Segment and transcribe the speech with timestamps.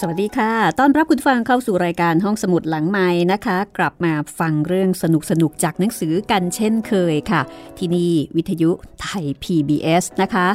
[0.00, 7.40] สวัสดีค่ะ ต้อนรับคุณฟังเข้าสู่รายการห้องสมุดหลังไม้นะคะ กลับมาฟังเรื่องสนุกสนุกจากหนังสือกันเช่นเคยค่ะ
[7.78, 8.70] ที่นี่วิทยุ
[9.02, 10.48] ไทย PBS นะคะ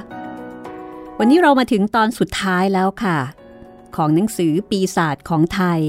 [1.19, 3.18] วันนี้เรามาถึงตอนสุดท้ายแล้วค่ะ
[3.96, 5.81] ของหนังสือปีศาจของไทย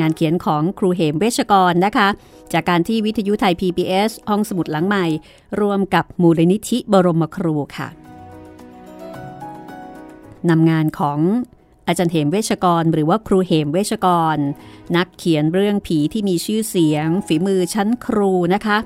[0.00, 2.08] งานเขียนของครูเหมเวชกรนะคะ
[2.52, 5.06] จากการที่วิทยุไทย PBS ห้องสมุดหลังใหม่
[5.60, 7.88] ร่วมกับมูลนิธิบรมครูค่ะ
[10.50, 11.20] นำงานของ
[11.88, 14.06] อาจารย์เหมเวชกร หรือว่าครูเหมเวชก
[14.36, 14.38] ร
[14.96, 18.78] นักเขียนเรื่องผีที่มีชื่อเสียง ฝีมือชั้นครูนะคะ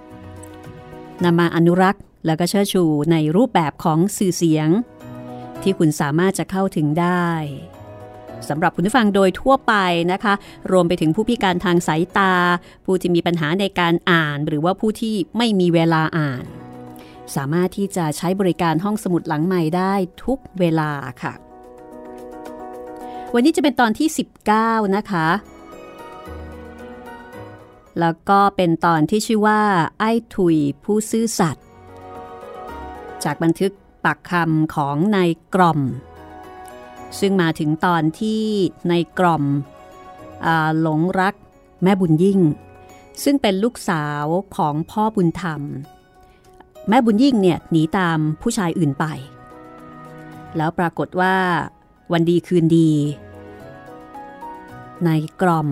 [1.25, 4.69] นำมาอนุรักษ์แล้วก็เชิดชูในรูปแบบของสื่อเสียง
[5.63, 7.29] ที่คุณสามารถจะเข้าถึงได้
[8.49, 9.75] สำหรับคุณผู้ฟังโดยทั่วไป
[10.13, 10.35] นะคะ
[10.73, 12.35] รวมไปถึงผู้พิการทางสายตา
[12.85, 16.45] ผู้ที่มีปัญหาในการอ่าน หรือว่าผู้ที่ไม่มีเวลาอ่าน
[17.37, 20.91] สามารถที่จะใช้บริการห้องสมุดหลังใหม่ได้ทุกเวลา
[21.23, 21.52] ค่ะ
[23.35, 24.09] วันนี้จะเป็นตอนที่
[24.53, 25.29] 19 นะคะ
[28.01, 29.63] แล้วก็เป็นตอนที่ชื่อว่า
[29.99, 31.65] ไอ้ถุยผู้ซื่อสัตย์
[33.25, 33.73] จากบันทึก
[34.05, 35.81] ปากคำของนายกล่อม
[37.21, 38.43] ซึ่งมาถึงตอนที่
[38.91, 39.45] นายกล่อม
[40.81, 41.35] หลงรัก
[41.83, 42.41] แม่บุญยิ่ง
[43.25, 44.25] ซึ่งเป็นลูกสาว
[44.57, 45.63] ของพ่อบุญธรรม
[46.89, 49.05] แม่บุญยิ่งเนี่ยหนีตามผู้ชายอื่นไป
[50.57, 51.37] แล้วปรากฏว่า
[52.13, 52.91] วันดีคืนดี
[55.05, 55.69] ในกล่อม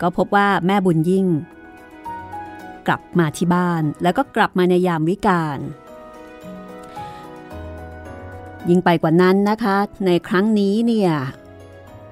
[0.00, 1.26] ก็พบว่าแม่บุญยิ่ง
[2.86, 5.58] กลับมาที่บ้านแล้วก็กลับมาในยามวิกาล
[8.68, 9.76] ยิ่งไปกว่านั้นนะคะ
[10.06, 11.12] ในครั้งนี้เนี่ย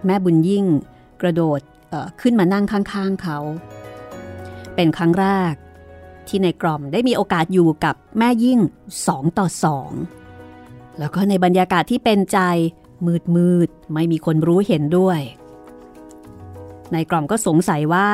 [0.07, 0.65] แม่บุญยิ่ง
[1.23, 1.61] กระโดด
[2.21, 3.39] ขึ้นมานั่งข้างๆเขา
[4.75, 5.55] เป็นครั้งแรก
[6.29, 8.59] ที่ในกล่อมได้มีโอกาสอยู่กับแม่ยิ่ง
[9.07, 9.91] สองต่อสอง
[10.99, 12.39] แล้วก็ในบรรยากาศที่เป็นใจ
[13.07, 15.21] มืดมืดไม่มีคนรู้เห็นด้วย
[16.93, 18.09] ในกล่อมก็สงสัยว่า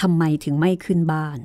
[0.00, 1.38] ทำไมถึงไม่ขึ้นบ้าน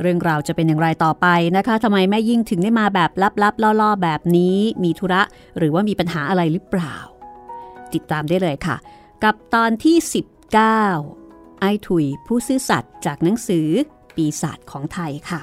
[0.00, 3.10] เรื่องราวจะเป็นอย่างไรต่อไปนะคะทำไมแม่ยิ่งถึงได้มาแบบ
[3.42, 5.22] ลับๆล่อๆ แบบนี้มีธุระ
[5.58, 6.96] หรือว่ามีปัญหาอะไรหรือเปล่า
[7.94, 8.76] ติดตามได้เลยค่ะ
[9.22, 9.96] กับตอนที่
[10.80, 13.68] 19 ไอถุยผู้ซื่อสัตย์จากหนังสือ
[14.14, 15.40] ปีศาจของไทยค่ะ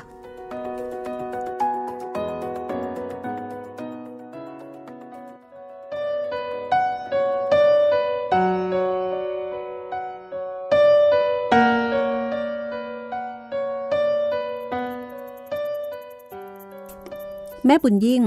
[17.65, 18.23] แม่บุญยิ่ง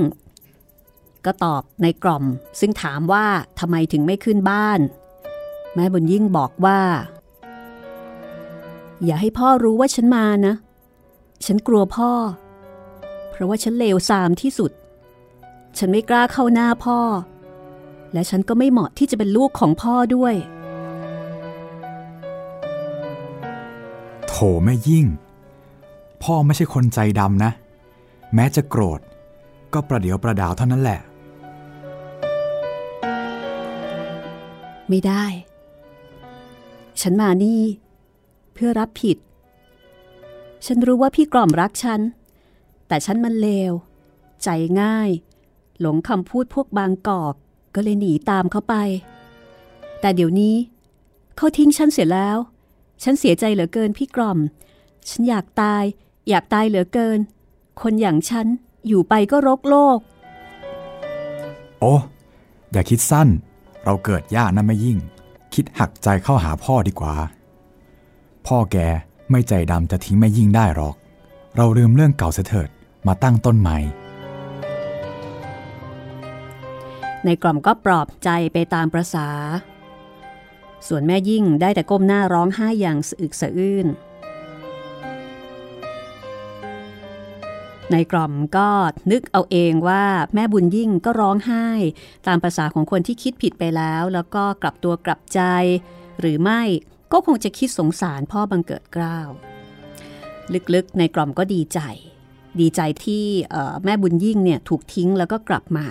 [1.24, 2.24] ก็ตอบในกล่อม
[2.60, 3.26] ซึ่งถามว่า
[3.58, 4.80] ทำไมถึงไม่ขึ้นบ้าน
[5.74, 6.80] แม่บุญยิ่งบอกว่า
[9.04, 10.54] อย่าให้พ่อรู้ว่าฉันมานะ
[11.46, 12.10] ฉันกลัวพ่อ
[13.30, 14.70] เพราะว่าฉันเลวทรามที่สุด
[15.78, 16.98] ฉันไม่กล้าเข้าหน้าพ่อ
[18.12, 20.34] และฉันก็ไม่เหมาะที่จะเป็นลูกของพ่อด้วย
[24.28, 24.34] โถ
[24.64, 25.06] แม่ยิ่ง
[26.22, 27.50] พ่อไม่ใช่คนใจดำนะ
[28.34, 29.00] แม้จะโกรธ
[29.74, 31.00] ก็ประเดี๋ยวประดาวเท่านั้นแหละ
[34.88, 35.24] ไม่ได้
[37.00, 37.60] ฉันมานี่
[38.54, 39.16] เพื่อรับผิด
[40.66, 42.00] ฉันรู้ว่าพี่กล่อมรักฉัน
[42.88, 43.72] แต่ฉันมันเลว
[44.42, 44.48] ใจ
[44.80, 45.10] ง่าย
[45.80, 47.34] หลงคำพูดพวกบางกอก
[47.74, 48.74] ก็เลยหนีตามเขาไป
[50.00, 50.56] แต่เดี๋ยวนี้
[51.36, 52.38] เขาทิ้งฉันเสียแล้ว
[53.02, 54.38] ฉันเสียใจเหลือเกินพี่กล่อม
[55.08, 55.84] ฉันอยากตาย
[56.28, 57.18] อยากตายเหลือเกิน
[57.82, 58.46] คนอย่างฉัน
[58.86, 59.98] อยู่ไปก็รกโลก
[61.80, 61.94] โอ้
[62.72, 63.28] อย่าคิดสั้น
[63.84, 64.98] เราเกิดยากนะแม่ยิ่ง
[65.54, 67.14] คิดหักใจเข้าหาพ่อดีกว่า
[68.46, 68.76] พ่อแก
[69.30, 70.94] ไม่ใจดำจะทิ้งแม่ยิ่งได้หรอก
[71.56, 72.68] เราลืมเรื่องเก่าเสยเถิด
[73.06, 73.78] มาตั้งต้นใหม่
[77.24, 79.28] ในกล่อมก็ปลอบใจไปตามประษา
[80.86, 83.86] ส่วนแม่ยิ่งได้แต่ก้มหน้าร้องไห้อย่างสะอึกสะอื้น
[87.94, 88.68] ในกล่อมก็
[89.10, 90.04] นึกเอาเองว่า
[90.34, 91.66] แม่บุญยิ่งก็ร้องไห้
[92.26, 95.40] ตามภาษาของคนที่คิดผิดไปแล้ว แล้วก็กลับตัวกลับใจ
[96.20, 96.62] หรือไม่
[97.12, 99.20] ก็คงจะคิดสงสารพ่อบังเกิดเกล้า
[100.74, 101.80] ลึกๆในกล่อมก็ดีใจ
[102.60, 103.26] ดีใจที่
[103.84, 105.86] แม่บุญยิ่งเนี่ยถูกทิ้งแล้วก็กลับมา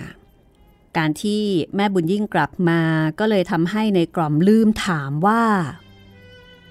[0.96, 1.42] การที่
[1.76, 2.80] แม่บุญยิ่งกลับมา
[3.18, 5.42] ก็เลยทำให้ในกล่อมลืมถามว่า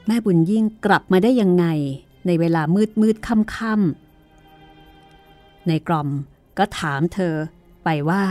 [0.08, 1.66] แม่บุญยิ่งกลับมาได้ยังไง
[2.28, 4.13] ในเวลามืดมืดค่ำค่ำ
[5.68, 6.10] ในกล่อม
[6.58, 7.34] ก็ถามเธอ
[7.84, 8.24] ไปว่า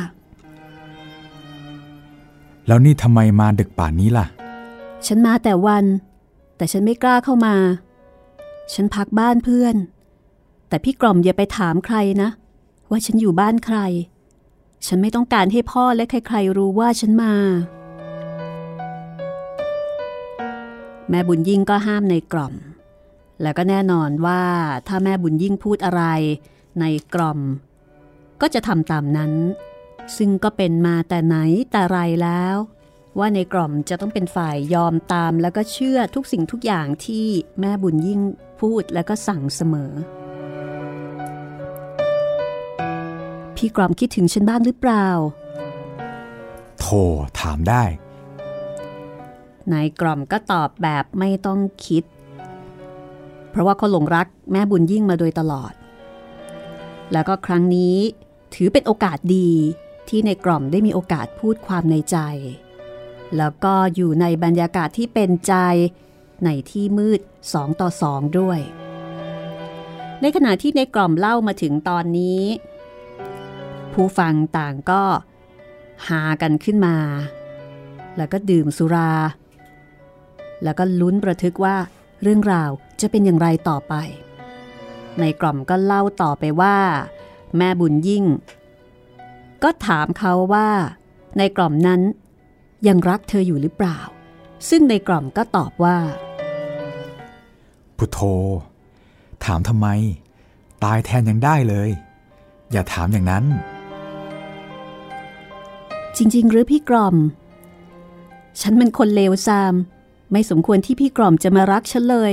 [2.66, 4.26] แล้วนี่ทำไมมาดึกป่านนี้ล่ะ
[5.06, 5.84] ฉันมาแต่วัน
[6.56, 7.56] แต่ฉันไม่กล้าเข้ามา
[8.74, 9.76] ฉันพักบ้านเพื่อน
[10.68, 12.28] แต่พี่กล่อมอย่าไปถามใครนะ
[12.90, 13.78] ว่าฉันอยู่บ้านใคร
[14.86, 17.34] ฉันไม่ต้องการให้พ่อและใครๆรู้ว่าฉันมา
[21.08, 22.54] แม่บุญยิ่งก็ห้ามในกล่อม
[23.42, 24.42] แล้วก็แน่นอนว่า
[24.86, 26.02] ถ้าแม่บุญยิ่งพูดอะไร
[26.80, 26.84] ใน
[27.14, 27.40] กล่อม
[28.40, 29.32] ก็จะทำตามนั้น
[30.16, 31.36] ซึ่งก็เป็นมาแต่ไหน
[31.70, 32.56] แต่ไรแล้ว
[33.18, 37.26] ว่าในกล่อมจะต้องเป็นฝ่ายยอมตามแล้วก็เชื่อทุกสิ่งทุกอย่างที่
[37.60, 38.20] แม่บุญยิ่ง
[38.60, 39.92] พูดแล้วก็สั่งเสมอ
[43.56, 45.06] พี่กล่อมคิดถึงฉันบ้างหรือเปล่า
[46.78, 47.02] โธ่
[47.40, 47.82] ถามได้
[49.72, 52.04] นายกล่อมก็ตอบแบบไม่ต้องคิด
[53.50, 55.72] เพราะว่าเขาหลงรักแม่บุญยิ่งมาโดยตลอด
[57.12, 57.96] แล้วก็ครั้งนี้
[58.54, 59.50] ถือเป็นโอกาสดี
[60.08, 62.18] ที่ในกล่อมได้มีโอกาสพูดความในใจ
[63.36, 65.54] แล้วก็อยู่ในบรรยากาศที่เป็นใจ
[66.44, 67.20] ในที่มืด
[67.52, 68.60] สองต่อสองด้วย
[70.20, 72.42] ในขณะที่ในกล่อมเล่ามาถึงตอนนี้
[73.92, 75.02] ผู้ฟังต่างก็
[76.08, 76.96] หากันขึ้นมา
[78.16, 79.12] แล้วก็ดื่มสุรา
[80.64, 81.76] แล้วก็ลุ้นประทึกว่า
[82.22, 83.94] เรื่องราวจะเป็นอย่างไรต่อไป
[85.20, 86.76] ในกล่อมก็เล่าต่อไปว่า
[87.56, 88.24] แม่บุญยิ่ง
[89.62, 90.68] ก็ถามเขาว่า
[91.36, 92.00] ในกล่อมนั้น
[92.86, 93.98] ยังรักเธออยู่หรือเปล่า
[94.68, 95.98] ซึ่งในกล่อมก็ตอบว่า
[97.96, 98.20] พุทโธ
[99.44, 99.88] ถามทำไม
[100.84, 101.90] ตายแทนยังได้เลย
[102.72, 103.44] อย่าถามอย่างนั้น
[106.16, 107.16] จริง ๆ หรือพี่กล่อม
[108.60, 109.74] ฉันเป็นคนเลวทราม
[110.32, 112.32] ไม่สมควรที่พี่กล่อมจะมารักฉันเลย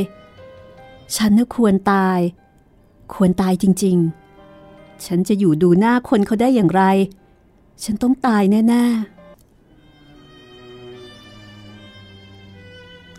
[1.15, 2.19] ฉันน่ะควรตาย
[3.13, 6.84] ควรตายจริงๆ ฉันจะอยู่ดูหน้าคนเขาได้อย่างไร
[7.84, 8.86] ฉันต้องตายแน่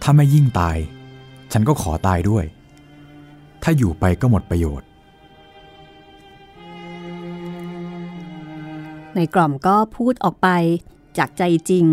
[0.02, 0.76] ถ้าไม่ยิ่งตาย
[1.52, 2.44] ฉันก็ขอตายด้วย
[3.62, 4.90] ถ้าอยู่ไปก็หมดประโยชน์ๆ
[9.14, 10.48] ในกล่อมก็พูดออกไป
[11.18, 11.86] จากใจจริง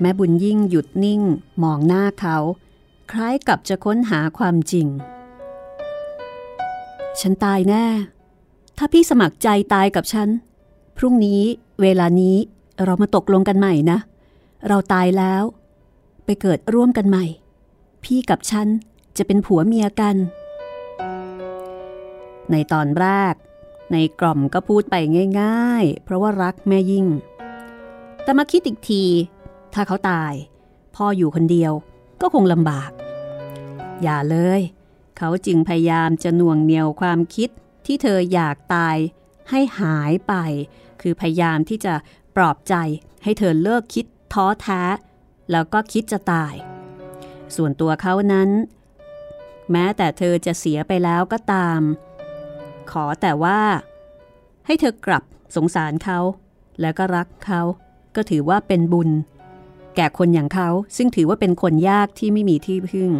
[0.00, 1.20] แม่บุญยิ่งหยุดนิ่ง
[1.62, 2.36] มองหน้าเขา
[3.10, 4.86] คล้ายกับจะค้นหาความจริง
[7.20, 7.86] ฉันตายแน่
[8.78, 10.28] ถ้าพี่สมัครใจตายกับฉัน
[10.96, 11.42] พรุ่งนี้
[11.82, 12.36] เวลานี้
[12.84, 13.98] เรามาตกลงกันใหม่นะ
[14.68, 15.42] เราตายแล้ว
[16.24, 17.24] ไปเกิดร่วมกันใหม่
[18.04, 18.68] พี่กับฉัน
[19.16, 20.16] จะเป็นผัวเมียกัน
[22.50, 23.34] ในตอนแรก
[23.92, 24.94] ในกล่อมก็พูดไป
[25.40, 27.06] ง่าย ๆ เพราะว่ารักแม่ยิ่ง
[28.22, 29.04] แต่มาคิดอีกที
[29.74, 30.32] ถ้าเขาตาย
[30.96, 31.72] พ่ออยู่คนเดียว
[32.20, 32.90] ก็คงลำบาก
[34.02, 34.60] อย่าเลย
[35.18, 37.48] เขาจึงพยายามจะหน่วงเหนียวความคิด
[37.86, 38.96] ที่เธออยากตาย
[39.50, 40.34] ให้หายไป
[41.00, 41.94] คือพยายามที่จะ
[42.36, 42.74] ปลอบใจ
[43.22, 44.82] ให้เธอเลิกคิดท้อแท้
[45.50, 46.54] แล้วก็คิดจะตาย
[47.56, 48.50] ส่วนตัวเขานั้น
[49.72, 51.80] แม้แต่เธอจะเสียไปแล้วก็ตาม
[52.90, 53.60] ขอแต่ว่า
[54.66, 55.22] ให้เธอกลับ
[55.56, 56.18] สงสารเขา
[56.80, 57.62] แล้วก็รักเขา
[58.16, 59.10] ก็ถือว่าเป็นบุญ
[59.96, 63.10] แก่คนอย่างเขาซึ่งถือว่าเป็นคนยากที่ไม่มีที่พึ่ง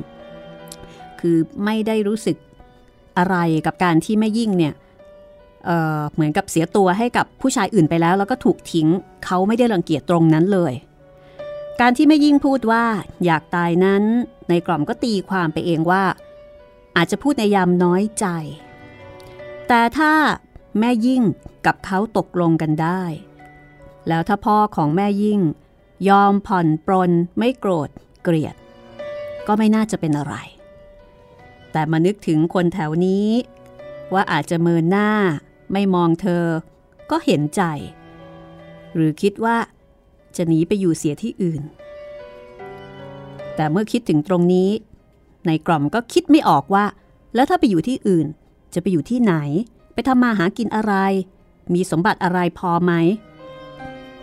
[1.21, 2.37] คือไม่ได้รู้สึก
[3.19, 4.75] อะไรกับการที่แม่ยิ่งเนี่ย
[5.65, 8.89] เเหมือนกับเสียตัวให้กับผู้ชายอื่นไปแล้ว แล้วก็ถูกทิ้ง
[9.25, 10.73] เขาไม่ได้รังเกียจตรงนั้นเลย
[11.81, 12.85] การที่แม่ยิ่งพูดว่า
[13.25, 14.03] อยากตายนั้น
[14.49, 16.05] ในกล่อมก็ตีความไปเองว่า
[16.97, 18.27] อาจจะพูดในยามน้อยใจ
[19.69, 20.13] แต่ถ้า
[20.81, 21.23] แม่ยิ่ง
[21.67, 23.03] กับเขาตกลงกันได้
[24.09, 25.41] แล้วถ้าพ่อของแม่ยิ่ง
[26.09, 27.89] ยอมผ่อนปรนไม่โกรธ
[28.23, 28.55] เกลียด
[29.47, 30.35] ก็ไม่น่าจะเป็นอะไร
[31.79, 33.29] แต่มานึกถึงคนแถวนี้
[34.13, 35.11] ว่าอาจจะเมินหน้า
[35.73, 36.45] ไม่มองเธอ
[37.11, 37.63] ก็เห็นใจ
[38.95, 39.57] หรือคิดว่า
[40.37, 41.63] จะหนีไปอยู่เสียที่อื่น
[43.57, 44.71] แต่เมื่อคิดถึงตรงนี้
[45.47, 46.85] ในกล่อมก็คิดไม่ออกว่า
[47.35, 48.27] แล้วถ้าไปอยู่ที่อื่น
[48.75, 49.35] จะไปอยู่ที่ไหน
[49.95, 50.95] ไปทำมาหากินอะไร
[51.75, 52.93] มีสมบัติอะไรพอไหม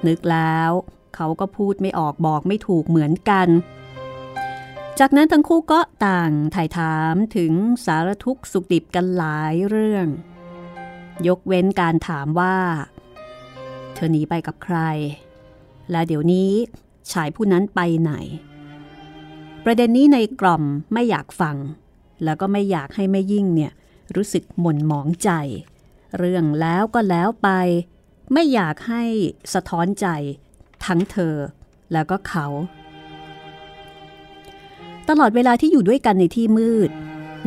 [0.08, 0.72] นึกแล้ว
[1.16, 3.48] เขาก็พูดไม่ออกบอกไม่ถูกเหมือนกัน
[5.00, 7.54] จากนั้นทั้งคู่ก็ต่างถ่ายถามถึง
[7.86, 10.08] สารทุกสุขดิบกันหลายเรื่อง
[11.28, 12.58] ยกเว้นการถามว่า
[13.94, 14.78] เธอหนีไปกับใคร
[15.92, 16.52] และเดี๋ยวนี้
[17.12, 18.14] ชายผู้นั้นไปไหน
[19.66, 21.58] ประเด็นนี้ในกล่อมไม่อยากฟัง
[22.24, 23.72] แล้วก็ไม่อยากให้แม่ยิ่งเนี่ย
[24.16, 25.30] รู้สึกหม่นหมองใจ
[26.18, 27.50] เรื่องแล้วก็แล้วไป
[28.34, 29.04] ไม่อยากให้
[29.54, 30.08] สะท้อนใจ
[30.86, 31.36] ทั้งเธอ
[31.92, 32.48] แล้วก็เขา
[35.10, 36.90] ตลอดเวลาที่อยู่ด้วยกันในที่มืด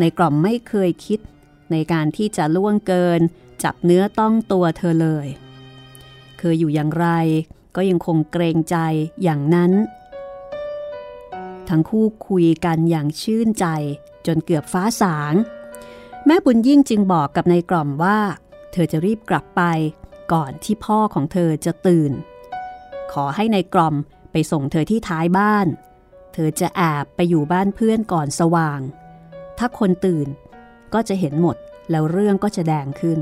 [0.01, 1.21] ในกล่อมไม่เคยคิด
[1.71, 3.21] ในการที่จะล่วงเกิน
[3.63, 5.27] จับเนื้อต้องตัวเธอเลย
[6.39, 7.07] เคยอยู่อย่างไร
[7.77, 8.77] ก็ยังคงเกรงใจ
[9.23, 9.73] อย่างนั้น
[11.69, 13.67] ทั้งคู่คุยกันอย่างชื่นใจ
[14.27, 15.35] จนเกือบฟ้าสาง
[16.27, 18.19] แม่บุญยิ่งจึงบอกกับนายกล่อมว่า
[18.73, 19.63] เธอจะรีบกลับไป
[20.33, 22.13] ก่อนที่พ่อของเธอจะตื่น
[23.13, 23.95] ขอให้ในายกล่อม
[24.33, 25.67] ไปส่งเธอที่ท้ายบ้าน
[26.47, 28.81] อจะแอบไปอยู่บ้านเพื่อนก่อนสว่าง
[29.59, 30.29] ถ้าคนตื่น
[30.95, 31.57] ก็จะเห็นหมด
[31.91, 33.19] แล้วเรื่องก็จะแดงขึ้น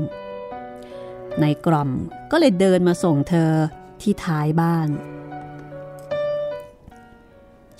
[1.41, 1.89] นายกล่อม
[2.31, 3.51] ก็เลยเดินมาส่งเธอ
[4.01, 4.87] ที่ท้ายบ้าน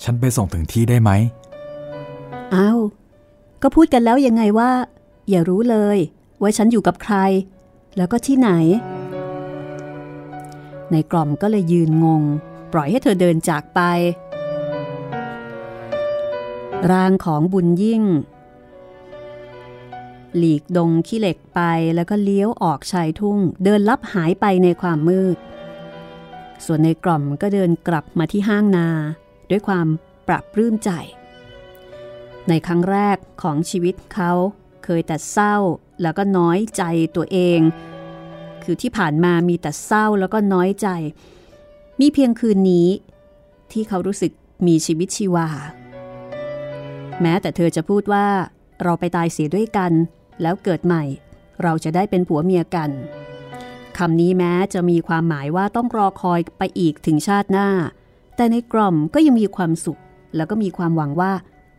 [0.02, 1.10] ฉันไปส่งถึงที่ได้ไหม
[2.54, 2.80] อ้าว
[3.62, 4.70] ก็พูดกันแล้วยังไงว่า
[5.28, 5.98] อย่ารู้เลย
[6.42, 7.16] ว่าฉันอยู่กับใคร
[7.96, 8.50] แล้วก็ที่ไหน
[10.90, 12.22] ในกล่อมก็เลยยืนงง
[12.72, 13.80] ปล่อยให้เธอเดินจากไป
[16.92, 18.02] ร่างของบุญยิ่ง
[20.36, 21.60] หลีกดงขี้เหล็กไป
[21.94, 25.36] แล้วก็เลี้ยวออกชายทุ่ง เดินลับหายไปในความมืด
[26.64, 28.88] ส่วนในกล่อมก็เดินกลับมาที่ห้างนา
[29.50, 29.86] ด้วยความ
[30.28, 30.90] ปรับรื้มใจ
[32.48, 34.32] ในครั้งแรกของชีวิตเขา
[34.84, 35.56] เคยแต่เศร้า
[36.02, 36.82] แล้วก็น้อยใจ
[37.16, 37.60] ตัวเอง
[38.62, 40.88] คือที่ผ่านมามีแต่เศร้าแล้วก็น้อยใจ
[42.00, 42.88] มีเพียงคืนนี้
[43.72, 44.32] ที่เขารู้สึก
[44.66, 45.48] มีชีวิตชีวา
[47.22, 48.26] แม้แต่เธอจะพูดว่า
[48.82, 49.92] เราไปตายเสียด้วยกัน
[50.42, 51.04] แล้วเกิดใหม่
[51.62, 52.90] เราจะได้เป็นผัวเมียกัน
[53.98, 57.68] คำนี้แม้จะมีความหมายว่าต้องรอคอยไปอีกถึงชาติหน้า
[58.36, 60.00] แต่ในกล่อมก็ยังมีความสุข
[60.36, 61.32] แล้วก็มีความหวังว่า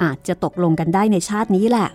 [0.04, 1.90] อาจจะตกลงกันได้ในชาตินี้แหละ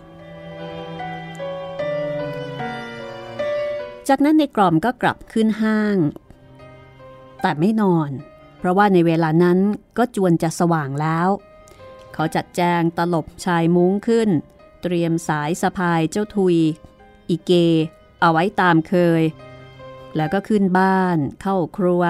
[4.07, 5.97] จากนั้นในกล่อมก็กลับขึ้นห้าง
[7.41, 8.09] แต่ไม่นอน
[8.57, 9.59] เพราะว่าในเวลานั้น
[9.97, 11.29] ก็จวนจะสว่างแล้ว
[12.15, 14.29] เขาจัดแจงตลบชายมุ้งขึ้น
[14.81, 16.57] เตรียมสายสะพายเจ้าทุย
[17.29, 17.51] อีเก
[18.21, 19.23] เอาไว้ตามเคย
[20.15, 22.03] แล้วก็ขึ้นบ้าน เข้าครัว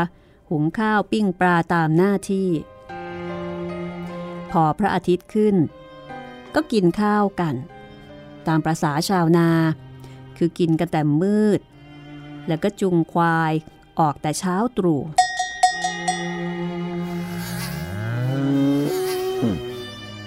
[0.49, 2.49] หุงข้าวปิ้งปลาตามหน้าที่
[4.51, 5.55] พอพระอาทิตย์ขึ้น
[6.55, 7.55] ก็กินข้าวกัน
[8.47, 9.49] ตามประษาชาวนา
[10.37, 11.59] คือกินกันแต่มืด
[12.47, 13.53] แล้วก็จุงควาย
[13.99, 15.01] ออกแต่เช้าตรู่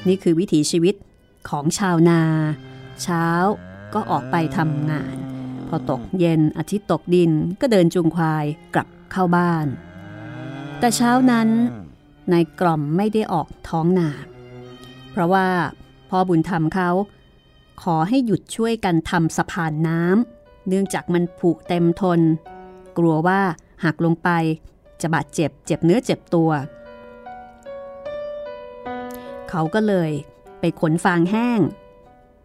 [0.09, 0.95] นี่คือวิถีชีวิต
[1.49, 2.23] ของชาวนา
[3.03, 3.27] เช้า
[3.95, 5.17] ก็ออกไปทำงาน
[5.69, 9.67] พอตกเย็นอาทิตย์ตกดินก็เดินจุงควายกลับเข้าบ้าน
[10.79, 11.49] แต่เช้านั้น
[12.33, 14.11] นายกล่อมไม่ได้ออกท้องนา
[15.11, 15.47] เพราะว่า
[16.11, 16.91] พ่อบุญธรรมเขา
[17.83, 22.21] ขอให้หยุดช่วยกันทำสะพานน้ำเนื่องจากมันผุเต็มทน
[22.99, 23.41] กลัวว่า
[23.85, 24.29] หักลงไป
[25.01, 26.51] จะบาดเจ็บเจ็บเนื้อเจ็บตัว
[29.51, 30.11] เขาก็เลย
[30.61, 31.61] ไปขนฟางแห้ง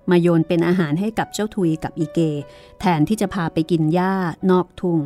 [0.10, 2.20] มาโยนเป็นอาหารให้กับเจ้าทุยกับอีเก
[2.80, 4.14] แทนที่จะพาไปกินหญ้า
[4.50, 5.00] นอกทุ่ง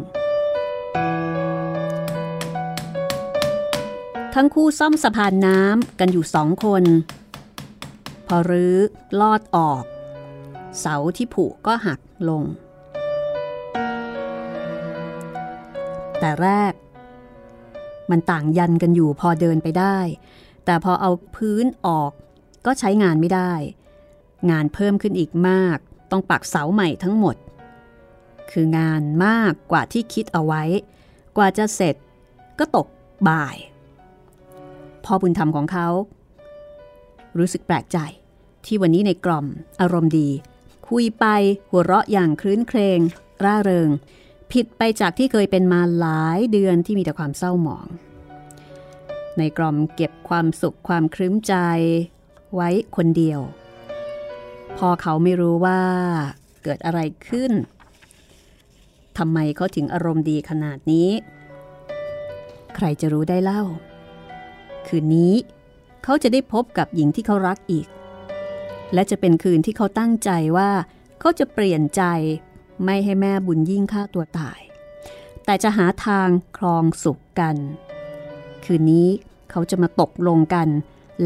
[4.34, 6.84] ทั้งคู่ซ่อมสะพานน้ำกันอยู่สองคน
[8.28, 8.76] พอรื้อ
[9.20, 9.84] ลอดออก
[10.80, 12.00] เสาที่ผุก็หัก
[12.30, 12.44] ลง
[16.20, 16.74] แต่แรก
[18.12, 19.98] มันต่างยันกันอยู่พอเดินไปได้
[20.68, 22.12] แต่พอเอาพื้นออก
[22.66, 23.54] ก็ใช้งานไม่ได้
[24.52, 25.78] งานเพิ่มขึ้นอีกมาก
[26.12, 27.36] ต้องปักเสาใหม่ทั้งหมด
[28.52, 30.64] คืองานมากกว่าที่คิดเอาไว้
[31.38, 31.96] กว่าจะเสร็จ
[32.60, 32.88] ก็ตก
[33.28, 33.58] บ่าย
[35.06, 35.88] พ่อบุญธรรมของเขา
[37.38, 37.98] รู้สึกแปลกใจ
[38.66, 39.46] ที่วันนี้ในกล่อม
[39.82, 40.30] อารมณ์ดี
[40.88, 41.26] คุยไป
[41.70, 43.00] หัวเราะอย่างคลื้นเครง
[43.44, 43.90] ร่าเริง
[44.52, 47.88] ผิดไปจากที่เคยเป็นมาหลายเดือนที่มีแต่ความเศร้าหมอง
[49.38, 51.56] ในกล่อมเก็บความสุขความครึ้มใจ
[52.56, 53.40] ไว้คนเดียว
[54.78, 55.82] พอเขาไม่รู้ว่า
[56.64, 57.52] เกิดอะไรขึ้น
[59.18, 61.10] ทำไมเขาถึงอารมณ์ดีขนาดนี้
[62.76, 63.64] ใครจะรู้ได้เล่า
[64.88, 65.34] คืนนี้
[66.04, 67.88] เขาจะได้พบกับหญิงที่เขารักอีก
[68.94, 70.70] และจะเป็นคืนที่เขาตั้งใจว่า
[71.20, 72.04] เขาจะเปลี่ยนใจ
[72.84, 74.60] ไม่ให้แม่บุญยิ่งฆ่าตัวตาย
[75.46, 76.28] แต่จะหาทาง
[76.58, 77.56] ครองสุขกัน
[78.68, 79.08] คืนนี้
[79.52, 80.68] เขาจะมาตกลงกัน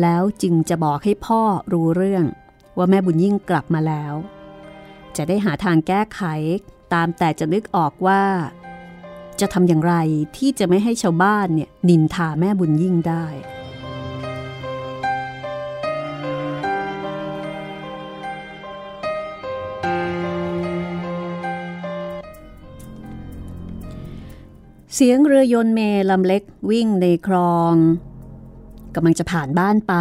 [0.02, 1.42] แล้วจึงจะบอกให้พ่อ
[1.74, 2.26] รู้เรื่อง
[2.78, 4.14] ว่าแม่บุญยิ่งกลับมาแล้ว
[5.18, 6.22] จะได้หาทางแก้ไข
[6.94, 8.22] ตามแต่จะนึกออกว่า
[9.40, 9.96] จะทำอย่างไร
[10.38, 13.26] ที่จะไม่ให้ชาวบ้านเนี่ยนินทาแม่บุญยิ่งได้
[24.96, 27.74] เสียงเรือยนต์เมลำเล็กวิ่งในคลอง
[28.96, 29.94] กำลังจะผ่านบ้านไป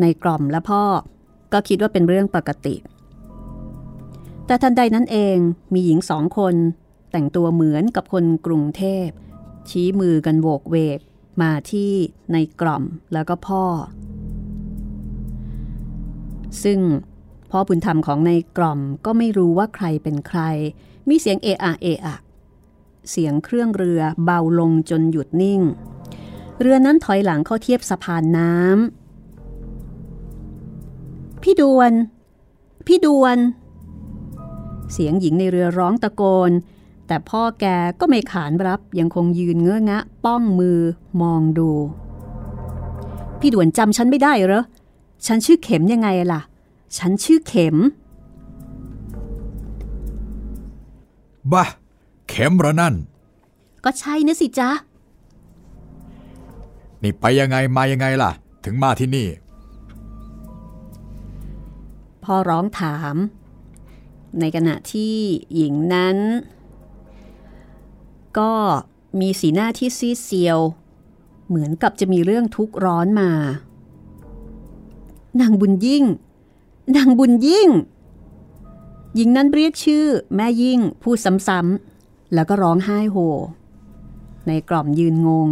[0.00, 0.84] ในกล่อมและพ่อ
[1.52, 2.74] ก็คิดว่าเป็นเรื่องปกติ
[4.46, 5.36] แต่ทันใดนั้นเอง
[5.72, 6.54] มีหญิงสองคน
[7.12, 9.08] แต่งตัวเหมือนกับคนกรุงเทพ
[9.70, 10.98] ชี้มือกันโวกเวก
[11.42, 11.92] มาที่
[12.32, 13.64] ในกล่อมแล้วก็พ่อ
[16.62, 16.80] ซึ่ง
[17.50, 20.40] พ่อบุญธรรมของในกล่อมก็ไม่รู้ว่าใครเป็นใคร
[21.08, 22.16] มีเสียงเอะอะเอะอะ
[23.10, 25.60] เสียงเครื่องเรือเบาลงจนหยุดนิ่ง
[26.60, 31.92] เรือนั้นถอยหลังเข้าเทียบสะพานน้ำพี่ดวน
[32.86, 33.38] พี่ดวน
[34.92, 36.50] เสียงหญิงในเรือร้องตะโกน
[37.06, 37.64] แต่พ่อแก
[38.00, 40.78] ก็ไม่ขานรับยังคงยืนเงื้องะ ป้องมือ
[41.22, 41.70] มองดู
[43.40, 44.64] พี่ด่วนจำฉันไม่ได้เหรอ
[45.26, 46.40] ฉันชื่อเข็มยังไงล่ะ
[46.98, 47.76] ฉันชื่อเข็ม
[51.52, 51.64] บ้า
[52.28, 52.94] เข็มระนั่น
[53.84, 54.70] ก็ใช่นะสิจ๊ะ
[57.02, 58.30] นี่ไปยังไงมายังไงล่ะ
[58.64, 59.28] ถึงมาที่นี่
[62.24, 63.16] พ่อร้องถาม
[64.40, 65.14] ในขณะที่
[65.54, 66.16] หญิงนั้น
[68.38, 68.52] ก็
[69.20, 70.58] มีสีหน้าที่ซีดเซียว
[71.48, 73.30] เหมือนกับจะมีเรื่องทุกข์ร้อนมา
[75.40, 76.04] นางบุญยิ่ง
[76.96, 77.68] นางบุญยิ่ง
[79.14, 80.04] หญิงนั้นเรียกชื่อ
[80.36, 81.18] แม่ยิ่งพูด
[81.48, 83.16] ซ้ำๆแล้วก็ร้องไห้โฮ
[84.46, 85.50] ในกล่อมยืนงง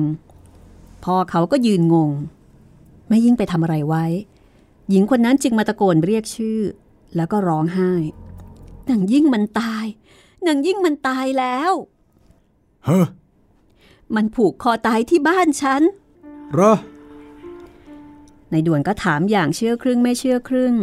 [1.04, 2.10] พ่อเขาก็ยืนงง
[3.08, 4.04] แม่ยิ่งไปทำอะไรไว้
[4.90, 6.60] หญิงคนนั้นจึงมาตะโกนเรียกชื่อ
[7.16, 7.92] แล้วก็ร้องไห้
[8.88, 9.86] นางยิ่งมันตาย
[10.46, 11.72] นางยิ่งมันตายแล้ว
[12.84, 13.06] เฮ้อ
[14.14, 15.82] มันผูกคอตายที่บ้านฉัน
[16.52, 16.74] เหรอ
[18.50, 20.74] ในด่วนก็ถามอย่างเชื่อครึ่งไม่เชื่อครึ่ง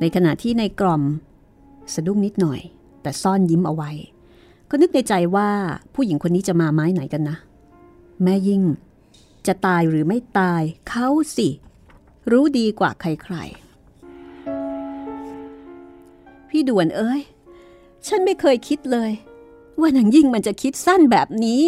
[0.00, 1.02] ในขณะที่ในกล่อม
[1.94, 2.60] สะดุ้งนิดหน่อย
[3.02, 3.90] แต่ซ่อนยิ้มเอาไว้
[4.70, 5.48] ก็นึกในใจว่า
[5.94, 7.36] ผู้หญิงคนนี้จะมาไม้ไหนกันนะ
[8.22, 8.62] แม่ยิ่ง
[9.46, 11.48] จะตายหรือไม่ตายเขาสิ
[12.30, 17.20] รู้ดีกว่าใครๆ พี่ด่วนเอ้ย
[18.06, 19.10] ฉันไม่เคยคิดเลย
[19.80, 21.62] ว่านางยิ่งมันจะคิดสั้นแบบนี้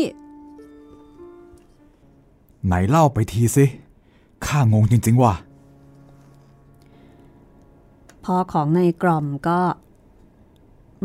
[2.66, 3.64] ไหนเล่าไปทีสิ
[4.46, 5.34] ข้างงจริงๆว่ะ
[8.24, 9.60] พ่อของนายกล่อมก็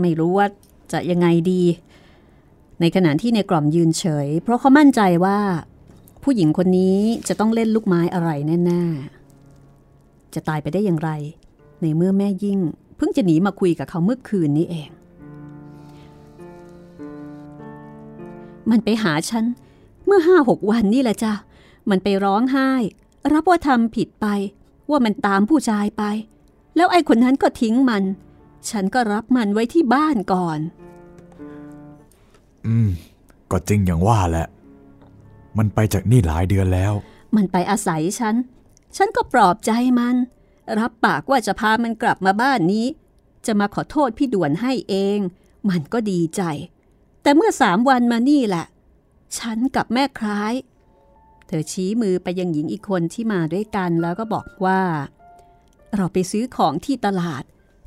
[0.01, 0.47] ไม่รู้ว่า
[0.91, 1.61] จะยังไงดี
[2.79, 5.39] ในขณะที่ในกล่อมยืนเฉย เพราะเขามั่นใจว่า
[6.23, 8.29] ผู้หญิงคนนี้จะต้องเล่นลูกไม้อะไร
[8.65, 11.09] แน่ๆ จะตายไปได้อย่างไร
[11.81, 12.59] ในเมื่อแม่ยิ่ง
[12.97, 14.89] เพิ่งจะหนีมาคุยกับเขาเมื่อคืนนี้เอง
[18.69, 19.45] มันไปหาฉัน
[20.05, 21.33] เมื่อห้าหกวันนี่แหละจ้ะ
[21.89, 22.71] มันไปร้องไห้
[23.33, 24.27] รับว่าทำผิดไป
[24.89, 26.03] ว่ามันตามผู้ชายไป
[26.75, 28.03] แล้วไอ้คนนั้นก็ทิ้งมัน
[28.69, 30.59] ฉันก็รับมันไว้ที่บ้านก่อน
[32.67, 32.89] อืม
[33.51, 34.47] ก็จริงอย่างว่าแหละ
[35.57, 36.93] มันไปจากนี่หลายเดือนแล้ว
[37.35, 38.35] มันไปอาศัยฉัน
[38.97, 40.15] ฉันก็ปลอบใจมัน
[40.79, 42.85] รับปากว่าจะพามันกลับมาบ้านนี้
[43.45, 45.19] จะมาขอโทษพี่ด่วนให้เอง
[45.69, 46.41] มันก็ดีใจ
[47.21, 48.65] แต่เมื่อสามวันมานี่แหละ
[49.37, 50.53] ฉันกับแม่คล้าย
[51.47, 54.81] เธอชี้มือไปยังหญิงอีกคนที่มาด้วยกันแล้วก็บอกว่า
[55.95, 57.43] เราไปซื้อของที่ตลาด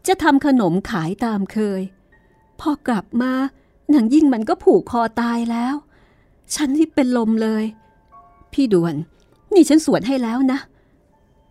[0.07, 1.83] จะทำขนมขายตามเคย
[2.61, 3.33] พอกลับมา
[3.90, 5.75] หนังยิ่งมันก็ผูกคอตายแล้ว
[6.55, 7.64] ฉันที่เป็นลมเลย
[8.53, 8.95] พี่ด่วน
[9.55, 10.59] นี่ฉันสวดให้แล้วนะ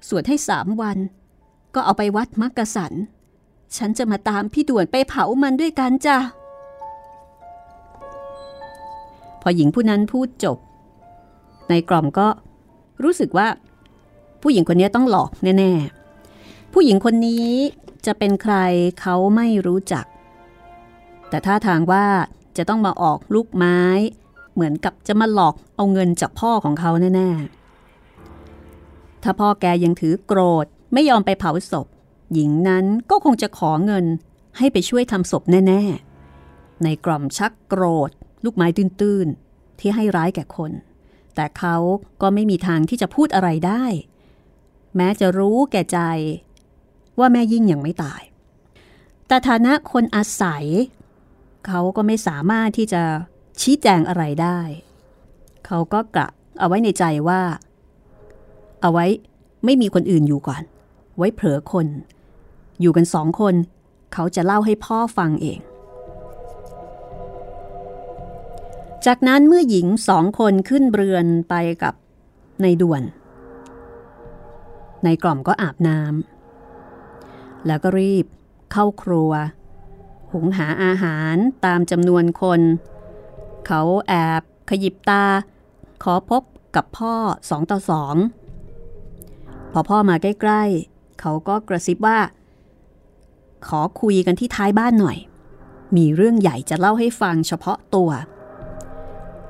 [0.08, 0.98] สวดให้สามวัน
[1.76, 2.94] ก็เอาไปวัดมักกะสัน
[3.78, 6.18] ฉันจะมาตามพี่ด่วนไปเผามันด้วยกันจ้ะ
[9.42, 10.58] พอหญิงผู้นั้นพูดจบ
[11.70, 12.28] ในกล่อมก็
[13.04, 13.48] รู้สึกว่า
[14.42, 15.72] ผู้หญิงคนนี้ต้องหลอกแน่
[16.24, 17.50] ๆ ผู้หญิงคนนี้
[18.06, 18.56] จะเป็นใคร
[19.02, 20.06] เขาไม่รู้จัก
[21.30, 22.06] แต่ถ้าทางว่า
[22.58, 23.80] จะต้องมาออกลูกไม้
[24.54, 31.88] เหมือนกับจะมาหลอกเอาเงินจากพ่อของเขาแน่ๆ ถ้าพ่อแกยังถือโกรธไม่ยอมไปเผาศพ
[32.34, 34.06] หญิงนั้นก็คงจะขอเงิน
[34.58, 38.10] ให้ไปช่วยทำศพแน่ๆ ในกล่อมชักโกรธ
[38.44, 40.72] ลูกไม้ตื้นๆ ที่ให้ร้ายแก่คน
[41.36, 41.76] แต่เขา
[42.22, 43.86] ก็ไม่มีทางที่จะพูดอะไรได้
[44.96, 46.00] แม้จะรู้แก่ใจ
[47.20, 48.22] ว่าแม่ยิ่งยังไม่ตาย
[49.28, 50.66] แต่ฐานะคนอาศัย
[51.68, 53.04] เขาก็ไม่สามารถที่จะ
[53.62, 54.60] ชี้แจงอะไรได้
[55.66, 56.28] เขาก็กะ
[56.60, 57.42] เอาไว้ในใจว่า
[58.82, 59.06] เอาไว้
[59.66, 60.64] ไม่มีคนอื่นอยู่ก่อน
[61.18, 61.88] ไว้เผลอคน
[62.82, 63.56] อยู่กันสองคน
[64.14, 65.60] เขาจะเล่าให้พ่อฟังเอง
[69.06, 71.94] จากนั้นเมื่อหญิงสองคนขึ้นเรือนไปกับ
[72.62, 73.02] ในด่วน
[75.04, 76.35] ในกล่อมก็อาบน้ำ
[77.68, 78.26] แล้วก็รีบ
[78.72, 79.32] เข้าครัว
[80.32, 82.62] หุงหาอาหารตามจำนวนคน
[83.68, 85.26] เขาแอบขยิบตา
[86.04, 86.44] ขอพบ
[86.76, 87.16] กับพ่อ
[87.50, 88.16] สองต่อสอง
[89.72, 92.20] พอพ่อมาใกล้ๆ เขาก็กระซิบว่า
[93.68, 95.18] ขอคุยกันที่ท้ายบ้านหน่อย
[95.96, 98.12] มีเรื่องใหญ่จะเล่าให้ฟังเฉพาะตัว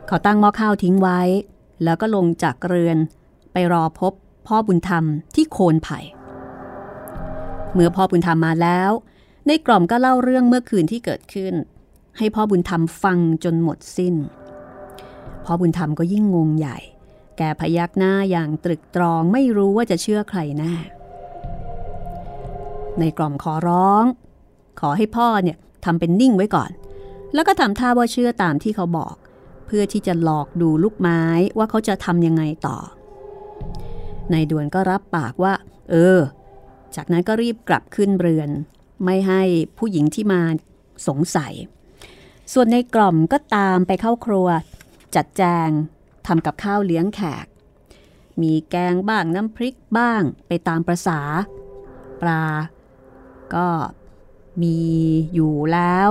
[0.07, 1.19] เขาตั้งหม้อข้าวทิ้งไว้
[1.83, 2.97] แล้วก็ลงจากเรือน
[3.53, 4.13] ไปรอพบ
[4.47, 5.03] พ่อบุญธรรม
[5.35, 5.99] ที่โคนไผ่
[7.75, 8.91] เมื่อพ่อบุญธรรมมาแล้ว
[9.47, 11.53] ในกล่อมก็เล่าเรื่องเมื่อคืนที่เกิดขึ้น
[12.17, 14.15] ให้พ่อบุญธรรมฟังจนหมดสิ้น
[15.45, 16.77] พ่อบุญธรรมก็ยิ่งงงใหญ่
[17.37, 20.75] แกพยักหน้าอย่างตรึกตรองไม่รู้ว่าจะเชื่อใครแน่
[22.99, 24.03] ในกล่อมขอร้อง
[24.79, 26.71] ขอให้พ่อเนี่ยทำเป็นนิ่งไว้ก่อน
[27.33, 29.15] แล้วก็ทำท่าว่าเชื่อตามที่เขาบอก
[29.65, 31.21] เพื่อที่จะหลอกดูลูกไม้
[31.57, 32.77] ว่าเขาจะทำยังไงต่อ
[34.31, 35.53] ในด่วนก็รับปากว่า
[35.91, 36.19] เออ
[36.95, 38.49] จากนั้นก็รีบกลับขึ้นเรือน
[39.03, 39.41] ไม่ให้
[39.77, 40.41] ผู้หญิงที่มา
[41.07, 41.53] สงสัย
[42.53, 44.47] ส่วนในกล่อมก็ตามไปเข้าครัว
[45.15, 45.69] จัดแจง
[46.27, 47.45] ทำกับข้าวเลี้ยงแขก
[48.41, 51.19] มีแกงบ้างน้ำพริกบ้างไปตามประษา
[52.21, 52.43] ปลา
[53.55, 53.67] ก็
[54.61, 54.79] มี
[55.33, 56.09] อยู่แล้ว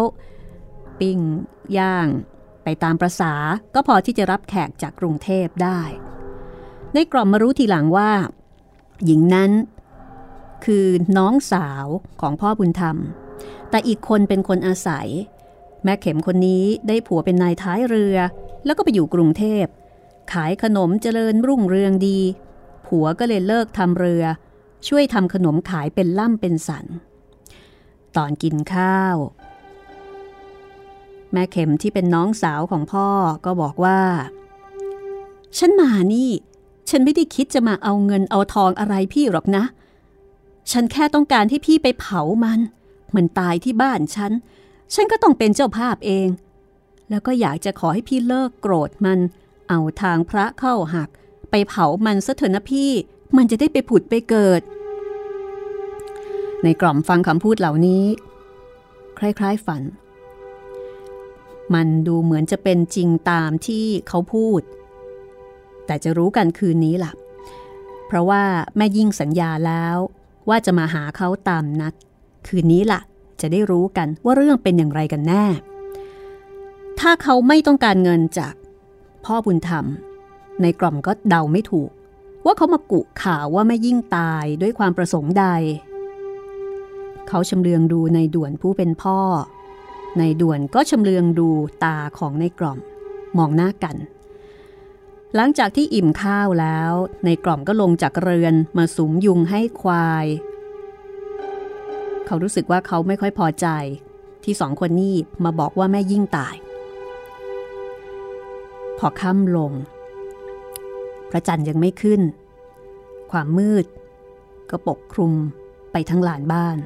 [1.00, 1.18] ปิ้ง
[1.78, 2.08] ย่าง
[2.64, 3.32] ไปตามประษา
[3.74, 5.80] ก็พอที่จะรับแขกจากกรุงเทพได้
[6.94, 8.10] ในกล่อมมารู้ทีหลังว่า
[9.04, 9.50] หญิงนั้น
[10.64, 11.86] คือน้องสาว
[12.20, 12.96] ของพ่อบุญธรรม
[13.70, 15.08] แต่อีกคนเป็นคนอาศัย
[15.84, 18.16] แม่เข็มคนนี้ได้ผัวเป็นนายท้ายเรือ
[18.64, 19.64] แล้วก็ไปอยู่กรุงเทพ
[20.32, 22.18] ขายขนมเจริญรุ่งเรืองดี
[22.86, 24.24] ผัวก็เลยเลิกทำเรือ
[24.88, 26.86] ช่วยทำขนมขายเป็นล่ำเป็นสัน
[28.16, 29.16] ตอนกินข้าว
[31.32, 33.08] แม่เข็มที่เป็นน้องสาวของพ่อ
[33.44, 34.00] ก็บอกว่า
[35.58, 36.30] ฉันมานี่
[36.88, 39.64] ฉันไม่ได้คิดจะมาเอาเงินเอาทองอะไรพี่หรอกนะ
[40.70, 42.60] ฉันแค่ต้องการให้พี่ไปเผามัน
[43.14, 44.32] มันตายที่บ้านฉัน
[44.94, 46.28] ฉันก็ต้องเป็นเจ้าภาพเอง
[47.10, 49.18] แล้วก็อยากจะขอให้พี่เลิกโกรธมัน
[49.68, 51.08] เอาทางพระเข้าหัก
[51.50, 52.90] ไปเผามันซะเถอะนะพี่
[53.36, 54.62] มันจะได้ไปผุดไปเกิด
[56.62, 58.04] ในกล่อมฟังคำพูดเหล่านี้
[59.18, 59.82] คล้ายๆฝัน
[61.74, 64.60] มันดูเหมือนจะเป็นจริงตามที่เขาพูด
[65.86, 67.12] แต่จะรู้กันคืนนี้ล่ะ
[68.06, 68.42] เพราะว่า
[68.76, 69.96] แม่ยิ่งสัญญาแล้ว
[70.48, 71.94] ว่าจะมาหาเขาตามนัด
[72.46, 73.00] คืนนี้ล่ะ
[73.40, 75.44] จะได้รู้กันว่าเรื่องเป็นอย่างไรกันแน่
[77.00, 78.54] ถ้าเขาไม่ต้องการเงินจาก
[79.24, 79.84] พ่อบุญธรรม
[80.62, 81.90] ในกล่อมก็เดาไม่ถูก
[82.44, 85.46] ว่าเขามากุข่าวว่าแม่ยิ่งตายด้วยความประสงค์ใด
[87.28, 89.18] เขาชำเลืองดูในด่วนผู้เป็นพ่อ
[90.18, 91.48] ในด่วนก็ชำเลืองดู
[91.84, 92.78] ตาของในกล่อม
[93.38, 93.96] มองหน้ากัน
[95.36, 96.92] หลังจากที่อิ่มข้าวแล้ว
[97.24, 100.26] ในกล่อมก็ลงจากเรือนมาสุมยุงให้ควาย
[102.26, 103.66] เขารู้สึกว่าเขาไม่ค่อยพอใจ
[104.44, 106.56] ที่สองคนนี้มาบอกว่าแม่ยิ่งตาย
[108.98, 109.72] พอค่ำลง
[111.30, 112.20] พระจันทร์ยังไม่ขึ้น
[113.32, 113.86] ความมืด
[114.70, 115.32] ก็ปกคลุม
[115.92, 116.78] ไปทั้งหลานบ้าน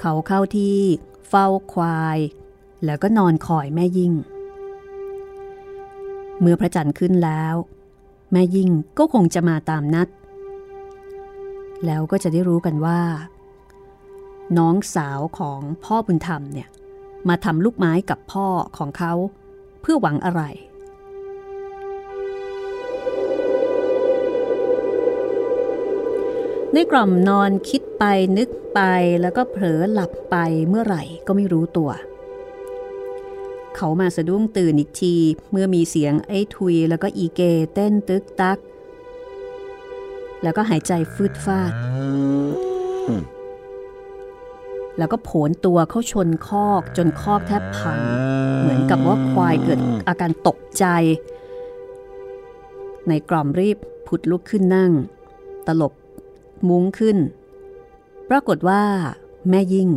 [0.00, 0.78] เขาเข้าที่
[1.28, 2.18] เฝ้าควาย
[2.84, 4.12] แล้วก็นอนคอยแม่ยิ่ง
[6.44, 7.54] เมื่อพระจันทร์ขึ้นแล้ว
[8.32, 10.08] แม่ยิ่งก็คงจะมาตามนัด
[11.86, 13.00] แล้วก็จะได้รู้กันว่า
[14.58, 16.68] น้องสาวของพ่อบุญธรรมเนี่ย
[17.28, 18.46] มาทำลูกไม้กับพ่อ
[18.78, 19.12] ของเขา
[19.80, 20.42] เพื่อหวังอะไร
[26.72, 28.04] ในกล่อมนอนคิดไป
[28.38, 28.80] นึกไป
[29.20, 30.36] แล้วก็เผลอหลับไป
[30.68, 31.90] เมื่อไหร่ก็ไม่รู้ตัว
[33.76, 35.14] เขามาสะดุ้งตื่นอีกที
[35.50, 37.40] เมื่อมีเสียงไอ้ทุยแล้วก็อีเก
[37.74, 38.58] เต้นตึกตัก
[40.42, 41.72] แล้วก็หายใจฟืดฟาด
[44.98, 48.00] แล้วก็โผนตัวเข้าชนคอกจนคอกแทบพัง
[48.60, 50.84] เหมือนกับว่าควายเกิดอาการตกใจ
[53.08, 54.92] ในกล่อมรีบผุดลุกขึ้นนั่ง
[55.66, 55.92] ตลบ
[56.68, 57.18] มุ้งขึ้น
[58.30, 58.82] ปรากฏว่า
[59.50, 59.88] แม่ยิ่ง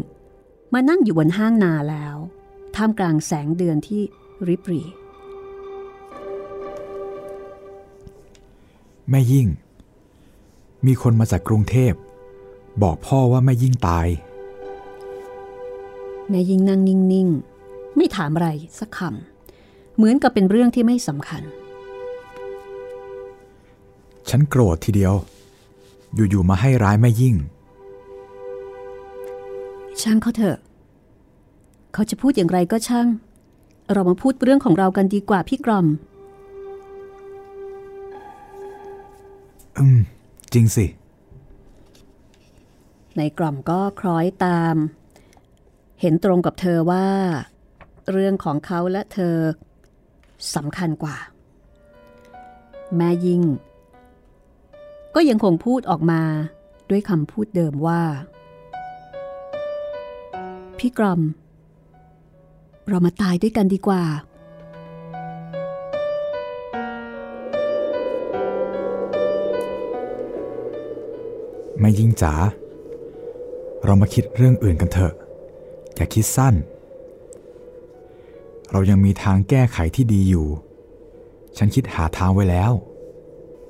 [0.73, 2.15] มานั่งอยู่บนห้างนาแล้ว
[2.75, 4.01] ท่ามกลางแสงเดือนที่
[4.47, 4.87] ริบหรี่
[9.09, 9.47] แม่ยิ่ง
[10.85, 11.93] มีคนมาจากกรุงเทพ
[12.83, 14.07] บอกพ่อว่าแม่ยิ่งตาย
[16.29, 18.49] แม่ยิ่งนั่งนิ่งๆ ไม่ถามอะไร
[18.79, 21.41] สักคำเหมือนกับเป็นเรื่องที่ไม่สำคัญ
[24.29, 25.13] ฉันโกรธทีเดียว
[26.15, 27.35] อยู่ๆมาให้ร้ายแม่ยิ่ง
[30.01, 30.57] ช่างเขาเถอะ
[31.97, 33.07] เขาจะพูดอย่างไรก็ช่าง
[33.93, 35.87] เรามาพูดเรื่องของเรากันดีกว่าพี่กรอม
[39.77, 39.99] อืม
[40.53, 40.85] จริงสิ
[43.17, 44.75] ในกล่อมก็คล้อยตาม
[46.01, 47.07] เห็นตรงกับเธอว่า
[48.11, 49.35] เรื่องของเขาและเธอ
[50.55, 51.17] สำคัญกว่า
[52.97, 53.43] แม่ยิ่ง
[55.15, 56.21] ก็ยังคงพูดออกมา
[56.89, 58.01] ด้วยคำพูดเดิมว่า
[60.79, 61.21] พี่กรอม
[62.89, 64.03] เรามาตายด้วยกันดีกว่า
[71.79, 72.33] แม่ยิ่งจ๋า
[73.85, 75.13] เรามาคิดเรื่องอื่นกันเถอะ
[75.95, 76.55] อย่าคิดสั้น
[78.71, 80.47] เรายังมีทางแก้ไขที่ดีอยู่
[81.57, 82.71] ฉันคิดหาทางไว้แล้ว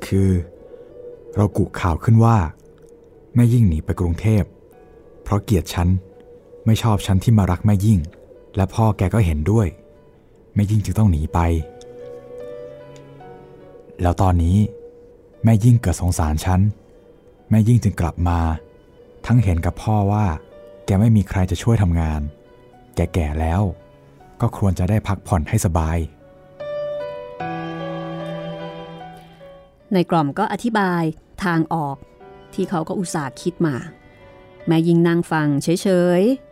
[0.06, 0.30] คือ
[1.36, 2.38] เรากุข่าวขึ้นว่า
[3.36, 4.44] แม่ยิ่งหนีไปกรุงเทพ
[5.24, 5.88] เพราะเกลียดฉัน
[6.66, 8.00] ไม่ชอบฉันที่มารักแม่ยิ่ง
[8.58, 9.68] และพ่อแกก็เห็นด้วย
[10.56, 11.40] แม่ยิ่งจึงต้องหนีไป
[14.02, 14.58] แล้วตอนนี้
[15.44, 16.62] แม่ยิ่งเกิดสงสารฉัน
[17.50, 18.40] แม่ยิ่งจึงกลับมา
[19.26, 20.26] ทั้งเห็นกับพ่อว่า
[20.86, 22.22] แกไม่มีใครจะช่วยทำงาน
[22.96, 23.62] แกแก่แล้ว
[24.42, 25.98] ก็ควรจะได้พักผ่อนให้สบาย
[29.94, 31.04] ในกล่อมก็อธิบาย
[31.44, 31.98] ทางออก
[32.54, 33.76] ที่เขาก็อุตส่าห์คิดมา
[34.68, 35.88] แม่ยิงนางฟังเฉ
[36.20, 36.47] ยๆ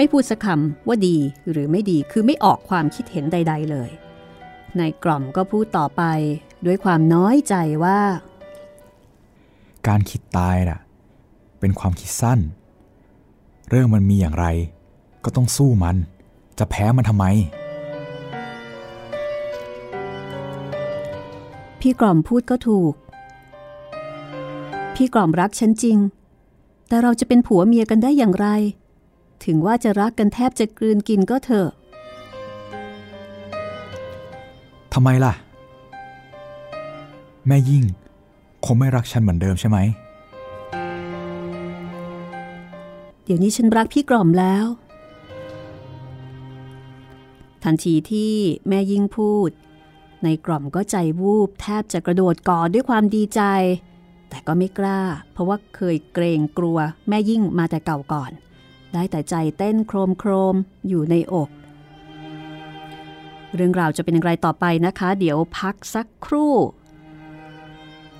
[0.00, 1.16] ไม่พูดสักคำว่าดี
[1.50, 3.90] หรือไม่ดีคือไม่ออกความคิดเห็นใด ๆ เลย
[4.76, 6.02] ในกล่อมก็พูดต่อไป
[6.66, 8.00] ด้วยความน้อยใจว่า
[9.86, 10.80] การคิดตายน่ะ
[11.60, 12.38] เป็นความคิดสั้น
[13.68, 14.46] เรื่องมันมีอย่างไร
[15.24, 15.96] ก็ต้องสู้มัน
[16.58, 17.24] จะแพ้มันทำไม
[21.80, 22.94] พี่กล่อมพูดก็ถูก
[24.94, 25.98] พี่กล่อมรักฉันจริง
[26.88, 28.48] แต่เราจะเป็นผัวเมียกันได้อย่างไร
[29.44, 31.68] ถึงว่าจะรักกันแทบจะกลืนกินก็เถอะ
[34.94, 35.32] ทำไมล่ะ
[37.46, 37.84] แม่ยิ่ง
[38.64, 39.78] คงไม่รักฉันเหมือนเดิมใช่ไหม
[43.24, 44.66] เดี๋ยวนี้ฉันรักพี่กล่อมแล้ว
[47.64, 48.32] ทันทีที่
[48.68, 49.50] แม่ยิ่งพูด
[50.24, 53.42] ในกล่อมก็ใจวูบแทบจะกระโดดกอดด้วยความดีใจ
[54.28, 55.00] แต่ก็ไม่กล้า
[55.32, 58.30] เพราะว่าเคยเกรงกลัวแม่ยิ่งมาแต่เก่าก่อน
[58.94, 60.54] ได้แต่ใจเต้นโครมโครม
[60.88, 61.48] อยู่ในอก
[63.54, 66.54] เรื่องราวจะเป็นอย่างไรต่อไปนะคะ เดี๋ยวพักสักครู่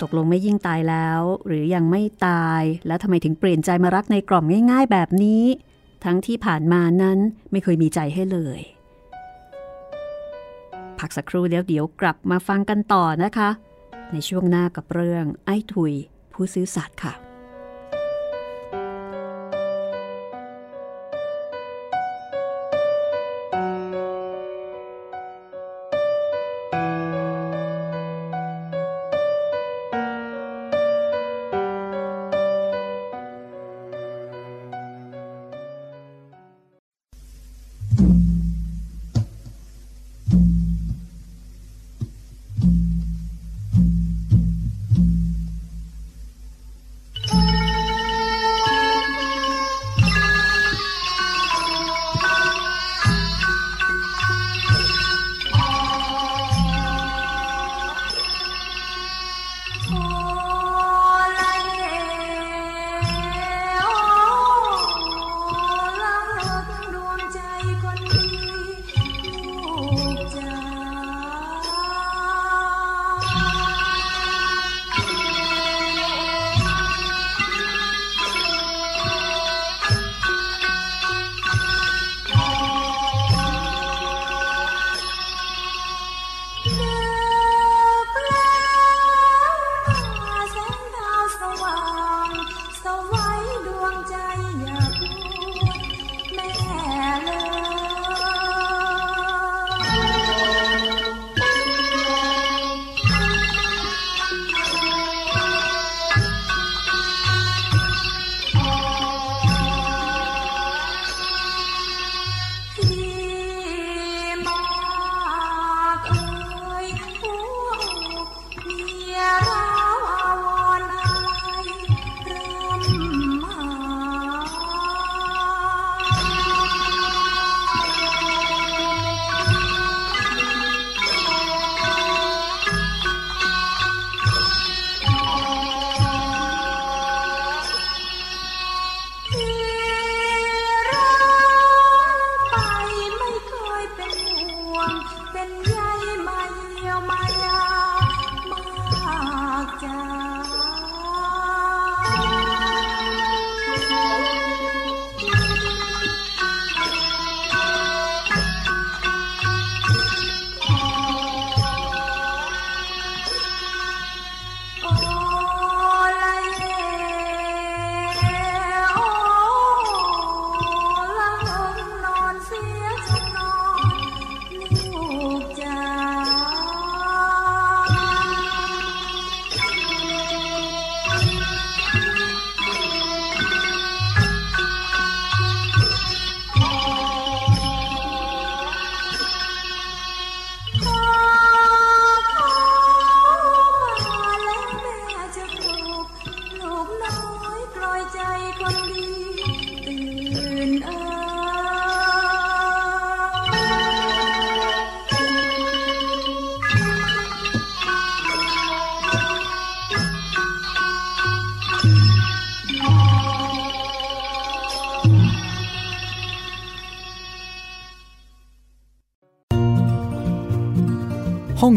[0.00, 5.44] ตกลงไม่ยิ่งตายแล้ว หรือยังไม่ตาย แล้วทำไมถึงเปลี่ยนใจมารักในกล่อมง่าย ๆ แบบนี้
[6.04, 7.18] ทั้งที่ผ่านมานั้น
[7.50, 8.60] ไม่เคยมีใจให้เลย
[10.98, 13.50] พักสักครู่เดี๋ยวเดี๋ยวกลับมาฟังกันต่อนะคะ
[14.12, 15.92] ในช่วงหน้ากับเรื่องไอ้ทุย
[16.32, 17.27] ผู้ซื้อสัตว์ค่ะ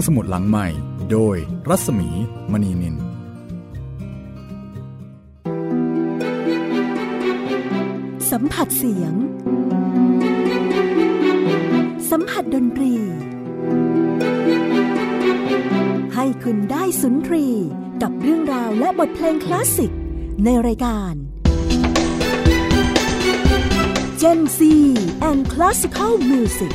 [0.08, 0.68] สมุดหลังใหม่
[1.12, 1.38] โดย
[1.70, 2.10] รัศมี
[2.52, 2.96] มณีนิน
[8.32, 9.14] สัมผัสเสียง
[12.12, 12.94] สัมผัสดนตรี
[16.16, 17.48] ให้คุณได้สุนทรี
[18.02, 19.92] กับเรื่องราวและบทเพลงคลาสสิก
[20.44, 21.14] ในรายการ
[24.22, 24.60] Gen Z
[25.30, 26.74] and Classical Music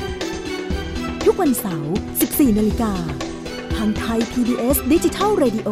[1.40, 1.96] วันเสาร์
[2.26, 2.92] 14 นาฬิกา
[3.76, 5.68] ทาง Thai PBS Digital Radio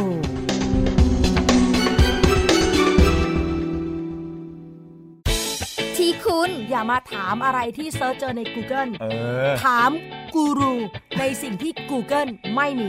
[5.96, 9.06] ที่คุณอย่ามาถามอะไรที่ search เจอใน Google เอ
[9.48, 9.90] อ ถาม
[10.34, 10.74] กูรู
[11.18, 12.88] ในสิ่งที่ Google ไม่มี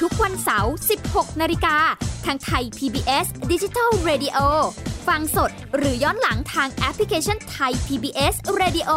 [0.00, 0.74] ทุกวันเสาร์
[1.06, 1.76] 16 นาฬิกา
[2.24, 4.38] ทางไทย PBS Digital Radio
[5.08, 8.90] ฟังสดหรือย้อนหลังทางแอปพลิเคชันไทย PBS Radio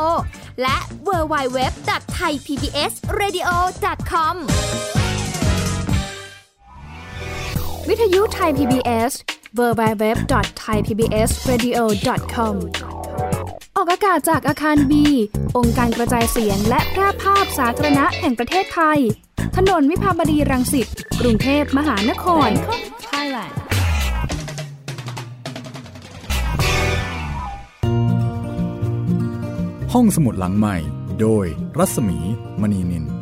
[0.62, 0.78] และ
[1.08, 3.50] w w w t h a i PBS Radio
[4.12, 4.36] com
[7.90, 9.14] วิทยุไทย PBS
[9.60, 12.56] www.thaipbsradio.com
[13.80, 15.06] ออกอากาศจากอาคารบี
[15.58, 19.00] องค์การกระจายเสียงและแพร่ภาพสาธารณะแห่งประเทศไทย
[19.58, 20.88] ถนนวิภาวดีรังสิต
[21.20, 22.50] กรุงเทพมหานคร
[23.10, 23.54] Thailand
[29.94, 30.76] ห้องสมุดหลังใหม่
[31.22, 31.46] โดย
[31.78, 32.18] รัศมี
[32.62, 33.17] มณีนิน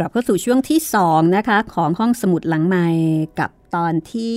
[0.00, 2.88] กลับเข้าสู่ช่วงที่ 2 นะคะ ของห้องสมุดหลังใหม่
[3.38, 4.32] กับตอนที่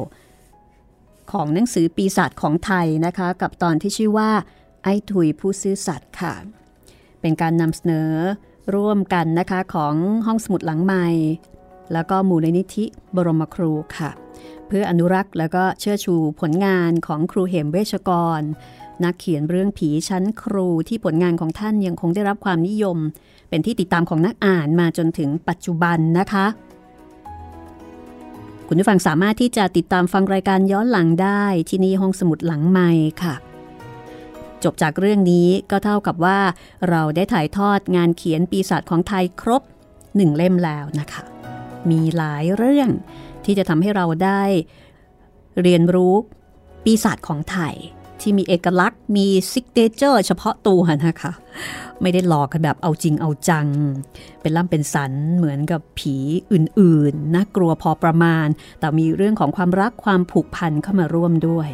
[0.00, 4.30] 19 ของหนังสือปีศาจของไทยนะคะ กับตอนที่ชื่อว่า
[4.84, 6.34] ไอ้ถุยผู้ซื่อสัตย์ค่ะ
[7.20, 8.10] เป็นการนำเสนอ
[8.74, 9.94] ร่วมกันนะคะของ
[10.26, 11.06] ห้องสมุดหลังใหม่
[11.92, 12.84] แล้วก็มูลนิธิ
[13.16, 14.10] บรมครูค่ะ
[14.66, 18.40] เพื่ออนุรักษ์แล้วก็เชิดชูผลงานของครูเหมเวชกร
[19.04, 22.98] นักเขียนเรื่องผีชั้นครูที่ผลงานของท่านยังคงได้รับความนิยม
[23.48, 26.46] เป็นที่ติดตามของนักอ่านมาจนถึงปัจจุบันนะคะ
[28.66, 32.90] คุณผู้ฟังสามารถที่จะติดตามฟังรายการย้อนหลังได้ที่นี่ห้องสมุดหลังใหม่
[33.22, 33.34] ค่ะ
[34.64, 36.38] จบจากเรื่องนี้ก็เท่ากับว่า
[36.88, 39.62] เราได้ถ่ายทอดงานเขียนปีศาจของไทยครบ
[40.16, 41.22] หนึ่งเล่มแล้วนะคะ
[41.90, 42.88] มีหลายเรื่อง
[43.44, 44.42] ที่จะทำให้เราได้
[45.62, 46.14] เรียนรู้
[46.84, 47.74] ปีศาจของไทย
[48.22, 51.32] ที่มีเอกลักษณ์ มีsignature เฉพาะตัวนะคะ
[52.02, 53.66] ไม่ได้หลอกกันแบบเอาจริงเอาจัง
[54.40, 56.16] เป็นล่ำเป็นสันเหมือนกับผี
[56.52, 58.46] อื่นๆน่ากลัวพอประมาณ
[58.78, 61.70] แต่มีเรื่องของความรักความผูกพันเข้ามาร่วมด้วย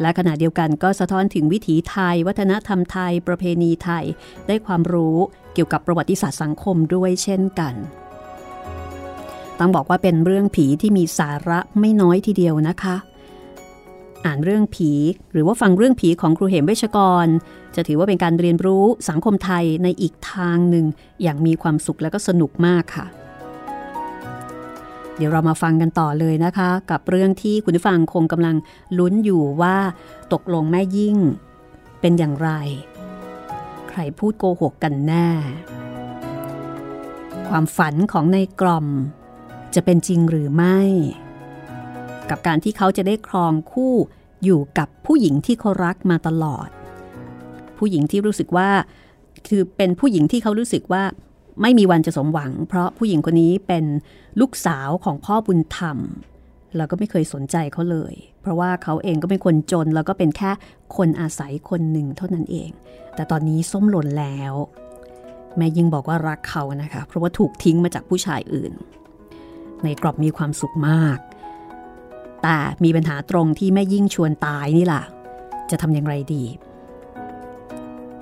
[0.00, 4.04] และขณะเดียวกันก็สะท้อนถึงวิถีไทย วัฒนธรรมไทย ประเพณีไทย
[4.46, 5.16] ได้ความรู้
[5.54, 7.74] เกี่ยวกับประวัติศาสตร์สังคมด้วยเช่นกัน
[9.58, 12.96] ต้องบอกว่าเป็นเรื่องผีที่มีสาระไม่น้อยทีเดียวนะคะ
[14.26, 14.92] อ่านเรื่องผี
[15.32, 17.26] หรือว่าฟังเรื่องผีของครูเหมเวชกร
[17.74, 20.86] จะถือว่าเป็นการเรียนรู้สังคมไทยในอีกทางหนึ่ง
[21.22, 23.06] อย่างมีความสุขและก็สนุกมากค่ะ
[25.16, 28.56] เดี๋ยวเรามาฟังกันต่อเลยนะคะ กับเรื่องที่คุณผู้ฟังคงกำลัง
[28.98, 29.76] ลุ้นอยู่ว่า
[30.32, 31.16] ตกลงแม่ยิ่ง
[32.00, 32.50] เป็นอย่างไร
[33.88, 35.28] ใครพูดโกหกกันแน่
[37.48, 38.86] ความฝันของในกล่อม
[39.74, 40.78] จะเป็นจริงหรือไม่
[42.30, 43.94] กับการที่เขาจะได้ครองคู่
[44.44, 46.68] อยู่กับผู้หญิงที่เขารักมาตลอด
[47.78, 48.68] ผู้หญิงที่รู้สึกว่า
[49.48, 51.02] คือเป็นผู้หญิงที่เขารู้สึกว่า
[51.62, 53.84] ไม่มีวันจะสมหวัง เพราะผู้หญิงคนนี้เป็น
[54.40, 55.98] ลูกสาวของพ่อบุญธรรม
[56.76, 60.50] แล้วก็ไม่เคยสนใจเขาเลย เพราะว่าเขาเองก็เป็นคนจน แล้วก็เป็นแค่
[60.96, 62.70] คนอาศัยคนหนึ่งเท่านั้นเอง
[63.14, 64.54] แต่ตอนนี้ส้มหล่นแล้ว
[65.56, 68.72] แม่ยิ่งบอกว่ารักเขานะคะ เพราะว่าถูกทิ้งมาจากผู้ชายอื่น
[69.84, 71.18] ในกรอบมีความสุขมาก
[72.42, 75.02] แต่มีปัญหาตรงที่แม่ยิ่งชวนตายนี่แหละ
[75.70, 76.44] จะทำอย่างไรดี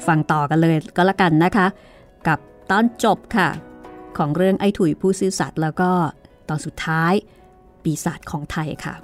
[0.06, 1.66] ฟังต่อกันเลยก็แล้วกันนะคะ
[2.26, 2.38] กับ
[2.70, 3.48] ตอนจบค่ะ
[4.18, 5.90] ของเรื่องไอ้ถุยผู้ซื่อสัตย์แล้วก็
[6.48, 7.12] ตอนสุดท้าย
[7.82, 8.94] ปีศาจของไทยค่ะ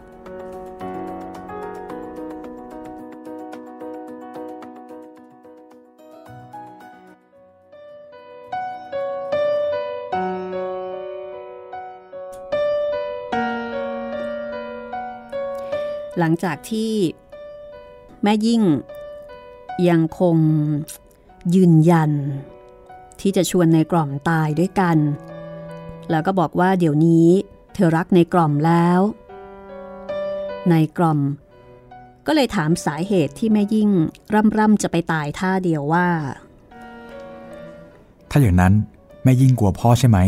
[16.18, 16.92] หลังจากที่
[18.22, 18.62] แม่ยิ่ง
[19.88, 20.36] ยังคง
[21.54, 22.10] ยืนยัน
[23.20, 24.98] ที่จะชวนในกล่อมตายด้วยกัน
[26.10, 27.28] แล้วก็บอกว่าเดี๋ยวนี้
[27.74, 29.00] เธอรักในกล่อมแล้ว
[30.70, 31.20] ในกล่อม
[32.26, 33.90] ก็เลยถามสาเหตุที่แม่ยิ่ง
[34.34, 36.08] ร่ำร่ำจะไปตายท่าเดียวว่า
[38.30, 38.72] ถ้าอย่างนั้น
[39.24, 40.18] แม่ยิ่งกลัวพ่อใช่ไหม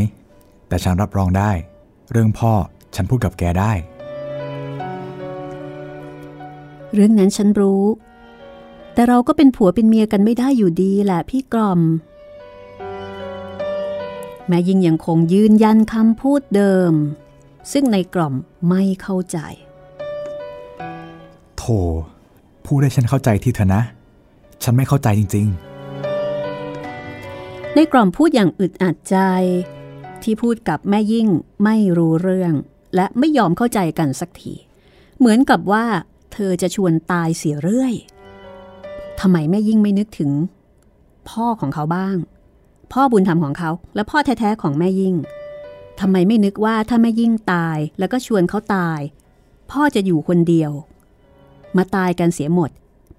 [0.68, 1.50] แต่ฉันรับรองได้
[2.10, 2.52] เรื่องพ่อ
[2.94, 3.72] ฉันพูดกับแกได้
[6.94, 7.84] เรื่องนั้นฉันรู้
[8.94, 11.80] แต่เราก็เป็นผัวเป็นเมียกันไม่ได้อยู่ดีแหละพี่กล่อม
[14.48, 16.92] แม่ยิ่งยังคงยืนยันคำพูดเดิม
[17.72, 18.34] ซึ่งในกล่อม
[18.68, 19.38] ไม่เข้าใจ
[21.56, 21.78] โธ่
[22.66, 23.82] พูดให้ฉันเข้าใจที่เธอนะ
[24.62, 25.46] ฉันไม่เข้าใจจริง
[27.74, 29.16] ในกล่อมพูดอย่างอึดอัดใจ
[30.22, 31.28] ที่พูดกับแม่ยิ่ง
[31.64, 32.54] ไม่รู้เรื่อง
[32.94, 34.54] และไม่ยอมเข้าใจกันสักที
[35.18, 35.84] เหมือนกับว่า
[36.34, 37.94] เธอจะชวนตายเสียเรื่อย
[39.20, 40.30] ทำไมแม่ยิ่งไม่นึกถึง
[41.28, 42.16] พ่อของเขาบ้าง
[42.92, 45.14] พ่อบุญธรรมของเขา และพ่อแท้ๆของแม่ยิ่ง
[46.00, 49.00] ทำไมไม่นึกว่าถ้าแม่ยิ่งตายแล้วก็ชวนเขาตาย
[49.70, 50.72] พ่อจะอยู่คนเดียว
[51.76, 52.70] มาตายกันเสียหมด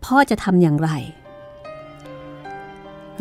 [0.05, 0.89] พ่อจะทำอย่างไร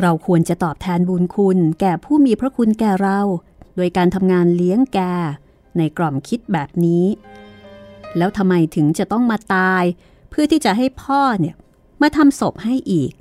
[0.01, 3.21] เราควรจะตอบแทนบุญคุณ แก่ผู้มีพระคุณแก่เรา
[3.77, 4.99] โดยการทำงานเลี้ยงแก
[5.77, 7.05] ในกล่อมคิดแบบนี้
[8.19, 9.85] แล้วทำไมถึงจะต้องมาตาย
[10.31, 11.57] เพื่อที่จะให้พ่อเนี่ย
[12.03, 13.13] มาทำศพให้อีก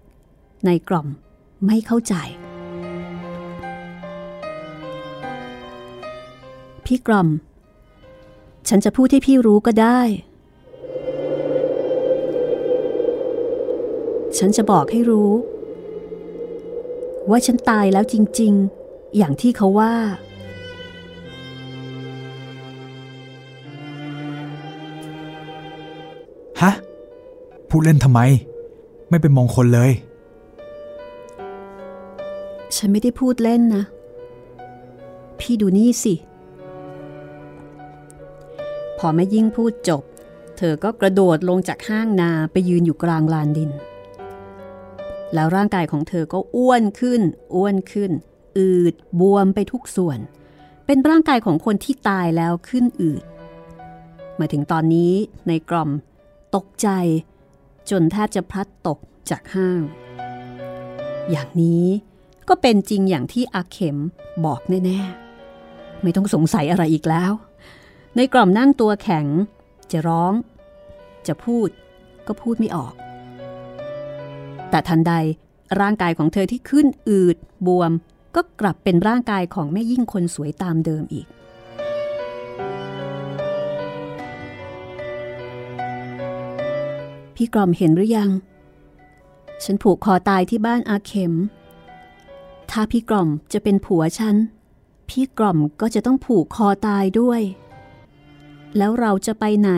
[0.66, 1.08] ในกล่อม
[1.66, 2.16] ไม่เข้าใจ
[6.86, 7.30] พี่กล่อม
[8.70, 10.02] ฉันจะพูดให้พี่รู้ก็ได้
[14.38, 15.32] ฉันจะบอกให้รู้
[17.30, 18.54] ว่าฉันตายแล้วจริง
[18.86, 19.94] ๆ อย่างที่เขาว่า
[27.76, 28.22] พูดเล่นทำไม
[29.10, 29.92] ไม่เป็นมงคลเลย
[32.76, 33.84] ฉันไม่ได้พูดเล่นนะ
[35.40, 36.14] พี่ดูนี่สิ
[38.98, 40.04] พอแม่ยิ่งพูดจบ
[40.58, 43.72] เธอก็กระโดดลงจากห้างนาไปยืนอยู่กลางลานดิน
[45.34, 47.22] แล้วร่างกายของเธอก็อ้วนขึ้น
[47.56, 48.12] อ้วนขึ้น
[48.58, 50.20] อืดบวมไปทุกส่วน
[50.86, 53.24] เป็นร่างกายของคนที่ตายแล้วขึ้นอืด
[54.40, 55.14] มาถึงตอนนี้
[55.48, 55.90] ในกล่อม
[56.56, 56.90] ตกใจ
[57.90, 59.82] จนแทบจะพลัดตกจากห้าง
[61.32, 61.86] อย่างนี้
[62.50, 63.98] ก็เป็นจริงอย่างที่อาเข็ม
[64.46, 67.32] บอกแน่ๆ ไม่ต้องสงสัยอะไรอีกแล้ว
[68.16, 69.26] ในกล่อมนั่งตัวแข็ง
[69.92, 70.34] จะร้อง
[71.28, 71.70] จะพูด
[72.28, 72.94] ก็พูดไม่ออก
[74.70, 75.14] แต่ทันใด
[75.82, 77.92] ร่างกายของเธอที่ขึ้นอืดบวม
[78.36, 81.28] ก็กลับเป็นร่างกายของแม่ยิ่งคนสวยตามเดิมอีก
[87.36, 88.32] พี่กล่อมเห็นหรือยัง
[89.64, 91.34] ฉันผูกคอตายที่บ้านอาเข็ม
[92.70, 94.36] ถ้าพี่กล่อมจะเป็นผัวฉัน
[95.10, 97.42] พี่กล่อมก็จะต้องผูกคอตายด้วย
[98.78, 99.72] แล้วเราจะไปไหน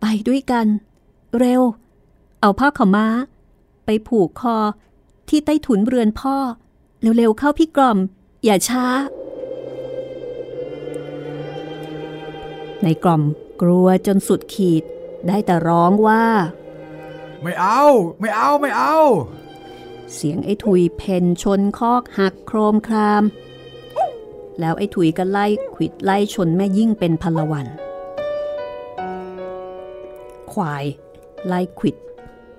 [0.00, 0.66] ไปด้วยกัน
[1.38, 1.62] เร็ว
[2.40, 3.06] เอาผ้าขาม้า
[3.84, 4.56] ไปผูกคอ
[5.28, 6.36] ที่ใต้ถุนเรือนพ่อ
[7.00, 7.98] เร็วๆเข้าพี่กล่อม
[8.44, 8.86] อย่าช้า
[12.82, 13.22] ในกล่อม
[13.62, 14.82] กลัวจนสุดขีด
[15.26, 16.24] ได้แต่ร้องว่า
[17.42, 17.82] ไม่เอา
[18.20, 18.96] ไม่เอาไม่เอา
[20.14, 23.22] เสียงไอ้ทุยเพนชนคอกหักโครมคราม
[24.60, 27.66] แล้วไอ้ถุยก็ไล่ขวิดไล่ชนแม่ยิ่งเป็นพลวัน
[30.52, 30.84] ควาย
[31.46, 31.96] ไล่ขวิด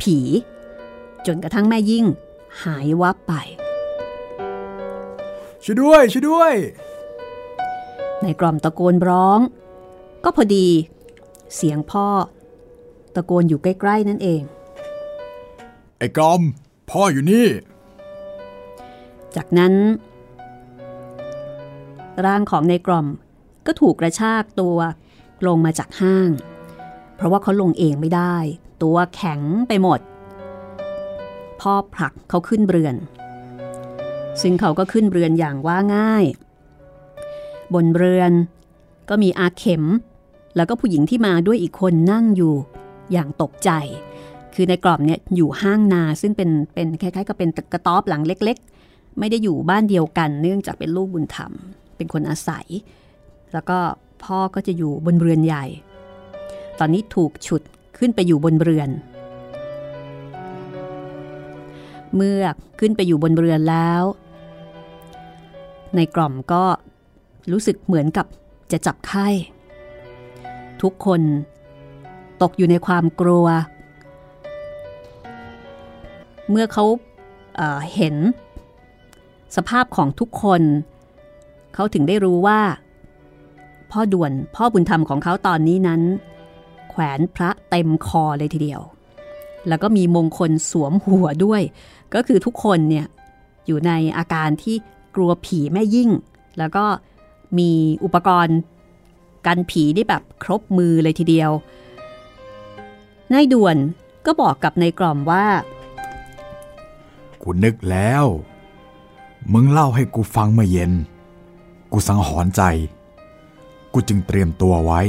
[0.01, 0.17] ผี
[1.25, 2.05] จนกระทั่งแม่ยิ่ง
[2.63, 3.33] หายวับไป
[5.63, 6.53] ช่วยด้วยช่วยด้วย
[8.21, 9.39] ในกล่อมตะโกนร้อง
[10.23, 10.67] ก็พอดี
[11.55, 12.07] เสียงพ่อ
[13.15, 14.41] ตะโกนอยู่ใกล้ ๆ นั่นเอง
[15.99, 16.41] ไอ้กอม
[16.89, 17.47] พ่ออยู่นี่
[19.35, 19.73] จากนั้น
[22.25, 23.07] ร่างของในกล่อม
[23.65, 24.77] ก็ถูกกระชากตัว
[25.47, 26.29] ลงมาจากห้าง
[27.15, 28.35] เพราะว่าเขาลงเองไม่ได้
[28.83, 29.99] ตัวแข็งไปหมด
[31.61, 32.95] พ่อผลักเขาขึ้นเรือน
[34.41, 36.25] ซึ่งเขาก็ขึ้นเรือนอย่างว่าง่าย
[37.73, 38.31] บนเรือน
[39.09, 39.83] ก็มีอาเข็ม
[40.55, 42.53] แล้วก็ผู้หญิงที่มาด้วยอีกคนนั่งอยู่
[43.11, 43.69] อย่างตกใจ
[44.61, 48.57] คือในกล่อมเนี่ยอยู่ห้างนาซึ่งเป็นเป็นคล้ายๆกับเป็นกระต๊อบหลังเล็ก
[48.87, 51.51] ๆ ไม่ได้อยู่บ้านเดียวกัน เนื่องจากเป็นลูกบุญธรรม
[51.97, 52.65] เป็นคนอาศัย
[53.53, 53.77] แล้วก็
[54.23, 55.65] พ่อก็จะอยู่บนเรือนใหญ่
[56.79, 57.61] ตอนนี้ถูกฉุด
[57.97, 58.89] ขึ้นไปอยู่บนเรือน
[62.15, 62.41] เมื่อ
[62.79, 64.03] ขึ้นไปอยู่บนเรือนแล้ว
[65.95, 66.63] ในกล่อมก็
[67.51, 68.25] รู้สึกเหมือนกับ
[68.71, 69.27] จะจับไข้
[70.81, 71.21] ทุกคน
[72.41, 73.47] ตกอยู่ในความกลัว
[76.49, 76.85] เมื่อเขา
[77.55, 78.15] เเห็น
[79.55, 80.61] สภาพของทุกคน
[81.73, 82.59] เขาถึงได้รู้ว่า
[83.91, 86.01] พ่อด่วนพ่อบุญธรรมของเขาตอนนี้นั้น
[86.89, 88.81] แขวนพระเต็มคอเลยทีเดียว
[89.67, 91.61] แล้วก็มีมงคลสวมหัวด้วย
[92.13, 93.05] ก็คือทุกคนเนี่ย
[93.67, 94.75] อยู่ในอาการที่
[95.15, 96.09] กลัวผีแม่ยิ่ง
[96.57, 96.85] แล้วก็
[97.57, 97.71] มี
[98.03, 98.57] อุปกรณ์
[99.45, 101.51] กันผีได้แบบครบมือเลยทีเดียว
[103.33, 103.77] นายด่วน
[104.25, 105.45] ก็บอกกับนายกล่อมว่า
[107.51, 108.25] กูนึกแล้ว
[109.53, 110.91] มึงเล่าให้กูฟังเมื่อเย็น
[111.91, 112.61] กูสังหรณ์ใจ
[113.93, 115.01] กูจึงเตรียมตัวไว้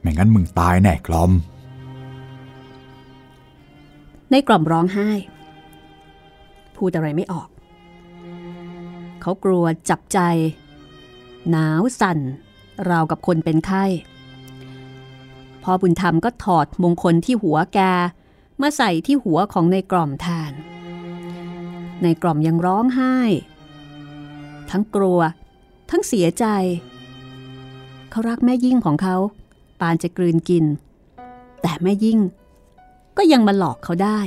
[0.00, 1.32] ไม่งั้นมึงตายแน่กลอม
[4.30, 5.10] ในกล่อมร้องไห้
[6.76, 7.48] พูดอะไรไม่ออก
[9.20, 10.18] เขากลัวจับใจ
[11.50, 12.18] หนาวสั่น
[12.88, 13.84] ราวกับคนเป็นไข้
[15.62, 17.78] พ่อบุญธรรมก็ถอดมงคลที่หัวแก
[18.60, 20.54] มาใส่ที่หัวของในกล่อมแทน
[22.02, 23.16] ในกล่อมยังร้องไห้
[24.70, 25.20] ทั้งกลัว
[25.90, 26.46] ทั้งเสียใจ
[28.10, 29.16] เขารักแม่ยิ่งของเขา
[29.80, 30.64] ปานจะกลืนกิน
[31.62, 32.18] แต่แม่ยิ่ง
[33.16, 34.20] ก็ยังมาหลอกเขาได้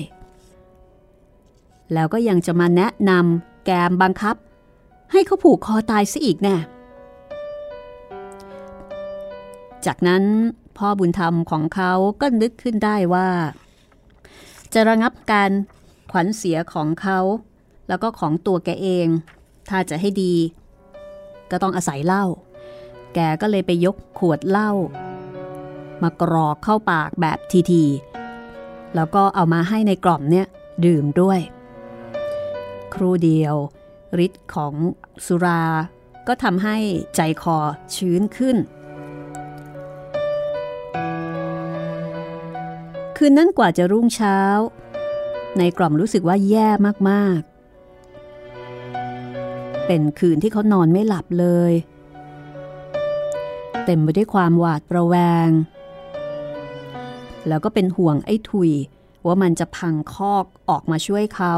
[1.93, 4.35] แล้วก็ยังจะมาแนะนำแกมบังคับ
[5.11, 6.55] ให้เขาผูกคอตายซะอีกแน่
[9.85, 10.23] จากนั้น
[10.77, 11.91] พ่อบุญธรรมของเขา
[12.21, 13.29] ก็นึกขึ้นได้ว่า
[14.73, 15.51] จะระงับการ
[16.11, 17.19] ขวัญเสียของเขา
[17.89, 19.07] แล้วก็ของตัวแกเอง
[19.69, 20.35] ถ้าจะให้ดี
[21.51, 22.25] ก็ต้องอาศัยเหล้า
[23.13, 24.71] แกก็เลยไปยกขวดเหล้า
[26.01, 27.39] มากรอกเข้าปากแบบ
[27.71, 30.47] ทีๆแล้วก็เอามาให้ในกล่อมเนี่ย
[30.85, 31.39] ดื่มด้วย
[32.93, 33.55] ครูเดียว
[34.25, 34.73] ฤทธิ์ของ
[35.25, 35.63] สุรา
[36.27, 36.77] ก็ทำให้
[37.15, 37.57] ใจคอ
[37.95, 38.57] ชื้นขึ้น
[43.17, 44.39] คืนนั้นกว่าจะรุ่งเช้า
[45.57, 46.67] ในกล่อมรู้สึกว่าแย่
[47.09, 47.58] มากๆ
[49.91, 51.73] เป็นคืนที่เขานอนไม่หลับเลย
[53.85, 55.15] เต็มไปด้วยความหวาดประแว
[55.47, 55.49] ง
[57.47, 58.71] แล้วก็เป็นห่วงไอ้ทุย
[59.25, 61.53] ว่ามันจะพังคอกออกมาช่วยเขา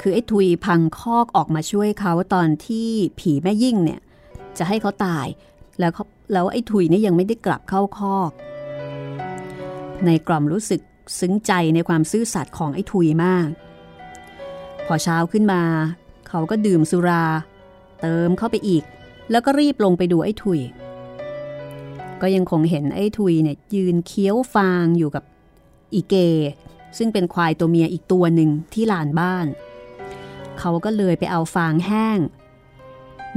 [0.00, 2.88] คือไอ้ทุยพังคอกออกมาช่วยเขาตอนที่
[3.20, 4.00] ผีแม่ยิ่งเนี่ย
[4.58, 5.26] จะให้เขาตาย
[5.78, 8.30] แล้วเขาแล้วไอ้ทุยนี่ยังไม่ได้กลับเข้าคอก
[10.04, 10.80] ในกล่อมรู้สึก
[11.18, 13.48] ซึ้งใจในความซื่อสัตย์ของไอ้ทุยมาก
[14.86, 15.62] พอเช้าขึ้นมา
[16.28, 17.24] เขาก็ดื่มสุรา
[18.00, 18.84] เติมเข้าไปอีก
[19.30, 20.60] แล้วก็รีบลงไปดูไอ้ทุย
[22.20, 25.24] ก็ยังคงเห็นไอ้ทุยเนี่ยยืนเคี้ยวฟางอยู่กับ
[25.94, 26.14] อีเก
[26.98, 29.46] ซึ่งเป็นควายตัวเมียอีกตัวหนึ่งที่ลานบ้าน
[30.58, 32.18] เขาก็เลยไปเอาฟางแห้ง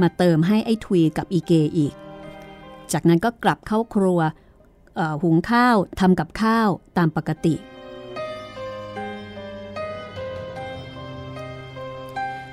[0.00, 1.94] มาเติมให้ไอ้ทุยกับอีเกอีก
[2.92, 4.20] จากนั้นก็กลับเข้าครัว
[5.22, 7.54] หุงข้าวทำกับข้าวตามปกติ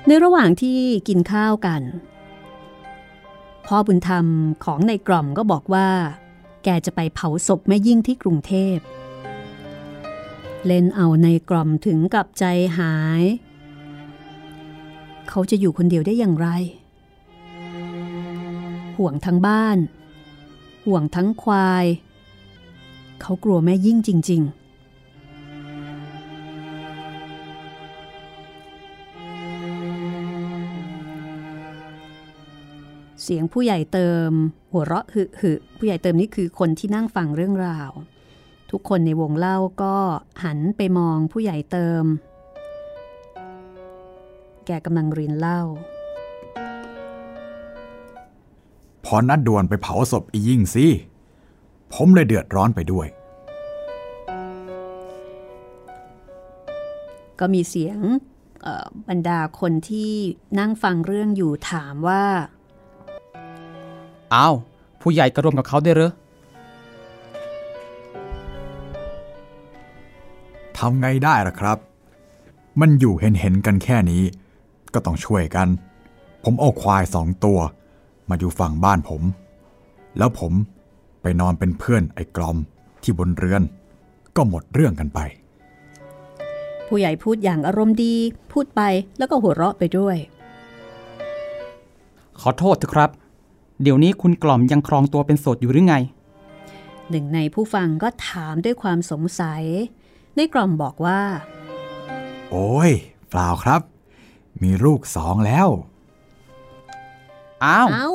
[0.06, 0.78] ในระหว่างที่
[1.08, 1.82] กินข้าวกัน
[3.66, 4.26] พ่อบุญธรรม
[4.64, 5.88] ของในกล่อมก็บอกว่า
[6.64, 8.78] แกจะไปเผาศพแม่ยิ่งที่กรุงเทพ
[10.66, 12.44] เล่นเอาในกล่อมถึงกับใจ
[12.78, 13.22] หาย
[15.28, 16.48] เขาจะอยู่คนเดียวได้อย่างไร
[18.96, 19.78] ห่วงทั้งบ้าน
[20.86, 21.86] ห่วงทั้งควาย
[23.20, 24.60] เขากลัวแม่ยิ่งจริง ๆ
[33.22, 34.30] เสียงผู้ใหญ่เติม
[34.72, 37.90] หัวเราะหึหึผู้ใหญ่เติมนี่คือคนที่นั่งฟังเรื่องราว
[38.70, 39.96] ทุกคนในวงเล่าก็
[40.44, 42.04] หันไปมองผู้ใหญ่เติม
[44.66, 45.60] แกกำลังรินเล่า
[49.04, 50.86] พอนัดดวนไปเผาศพอียิ่งสิ
[51.94, 53.06] ผมเลยเดือดร้อนไปด้วย
[57.38, 57.98] ก็มีเสียง
[58.62, 60.12] เอ่อบรรดาคนที่
[60.58, 62.24] นั่งฟังเรื่องอยู่ถามว่า
[64.34, 64.54] อ้าว
[65.00, 66.12] ผู้ใหญ่กระรวมกับเขาได้วยเหรอ
[70.78, 71.78] ทำไงได้ล่ะครับ
[72.80, 74.22] มันอยู่เห็นเห็นๆกันแค่นี้
[74.94, 75.68] ก็ต้องช่วยกัน
[76.44, 77.58] ผมเอาควายสองตัว
[78.28, 79.22] มาอยู่ฝั่งบ้านผม
[80.18, 80.52] แล้วผม
[81.22, 82.56] ไปนอนเป็นเพื่อนไอ้กลอม
[83.02, 83.62] ที่บนเรือน
[84.36, 85.20] ก็หมดเรื่องกันไป
[86.86, 88.14] ผู้ใหญ่พูดอย่างอารมณ์ดี
[88.52, 88.82] พูดไป
[89.18, 90.16] แล้วก็หัวเราะไปด้วย
[92.40, 93.10] ขอโทษเถอะครับ
[93.82, 95.94] เดี๋ยวนี้คุณกล่อมยังครองตัวเป็นโสดอยู่หรือไง
[97.10, 99.62] หนึ่งในผู้ฟังก็ถามด้วยความสงสัย
[100.36, 101.20] ในกล่อมบอกว่า
[102.50, 102.92] โอ้ย
[103.30, 103.80] เปล่าครับ
[104.62, 105.68] มีลูกสองแล้ว
[107.64, 108.10] อ้าวเอ้า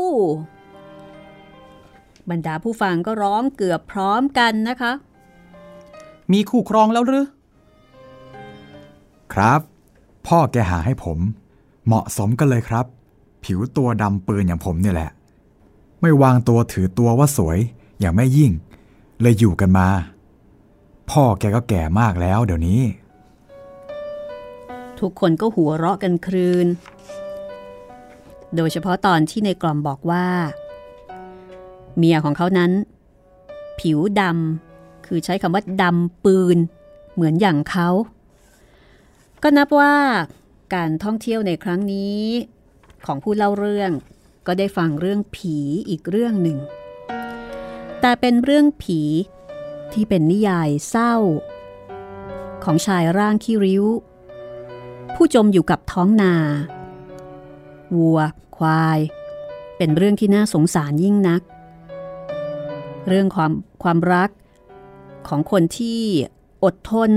[2.30, 4.91] บรรดาผู้ฟังก็ร้องเกือบพร้อมกันนะคะ
[6.32, 7.26] มีคู่ครองแล้วหรือ
[9.34, 9.61] ครับ
[10.28, 11.19] พ่อแกหาให้ผม
[11.86, 12.86] เหมาะสมกันเลยครับ
[13.43, 15.11] ผิวตัวดำปืนอย่างผมเนี่ยแหละ
[16.01, 17.59] ไม่วางตัวถือตัวว่าสวย
[17.99, 18.51] อย่างแม่ยิ่ง
[19.21, 19.88] เลยอยู่กันมา
[21.11, 22.82] พ่อแกก็แก่มากแล้วเดี๋ยวนี้
[24.99, 26.67] ทุกคนก็หัวเราะกันครืน
[28.55, 30.28] โดยเฉพาะตอนที่ในกล่อมบอกว่า
[31.98, 32.72] เมียของเขานั้น
[33.80, 36.58] ผิวดำคือใช้คำว่าดำปืน
[37.14, 37.89] เหมือนอย่างเขา
[39.43, 39.96] ก็นับว่า
[40.76, 42.22] การท่องเที่ยวในครั้งนี้
[43.06, 43.91] ของผู้เล่าเรื่อง
[44.48, 45.58] ก็ได้ฟังเรื่องผี
[45.89, 46.58] อีกเรื่องหนึ่ง
[48.02, 49.02] แต่เป็นเรื่องผี
[49.93, 51.16] ที่เป็นนิยายเศร้า
[52.64, 53.86] ของชายร่างขี้ริ้ว
[55.16, 56.34] ผู้จมอยู่กับท้องนา
[57.96, 58.20] วัว
[58.58, 59.00] ควาย
[59.78, 61.41] เป็นเรื่องที่น่าสงสารยิ่งนัก
[63.08, 63.51] เรื่องความ
[63.84, 64.30] ความรัก
[65.28, 66.01] ของคนที่
[66.64, 67.12] อดทน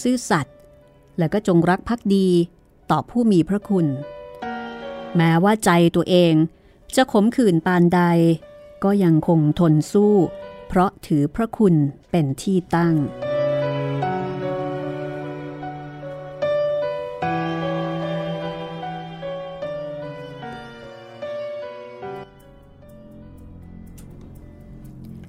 [0.00, 0.56] ซื่อสัตย์
[1.18, 2.28] และก็จงรักภักดี
[2.90, 3.86] ต่อผู้มีพระคุณ
[5.16, 6.34] แม้ว่าใจตัวเอง
[6.96, 8.00] จะขมขื่นปานใด
[8.84, 10.14] ก็ยังคงทนสู้
[10.68, 11.74] เพราะถือพระคุณ
[12.10, 12.94] เป็นที่ตั้ง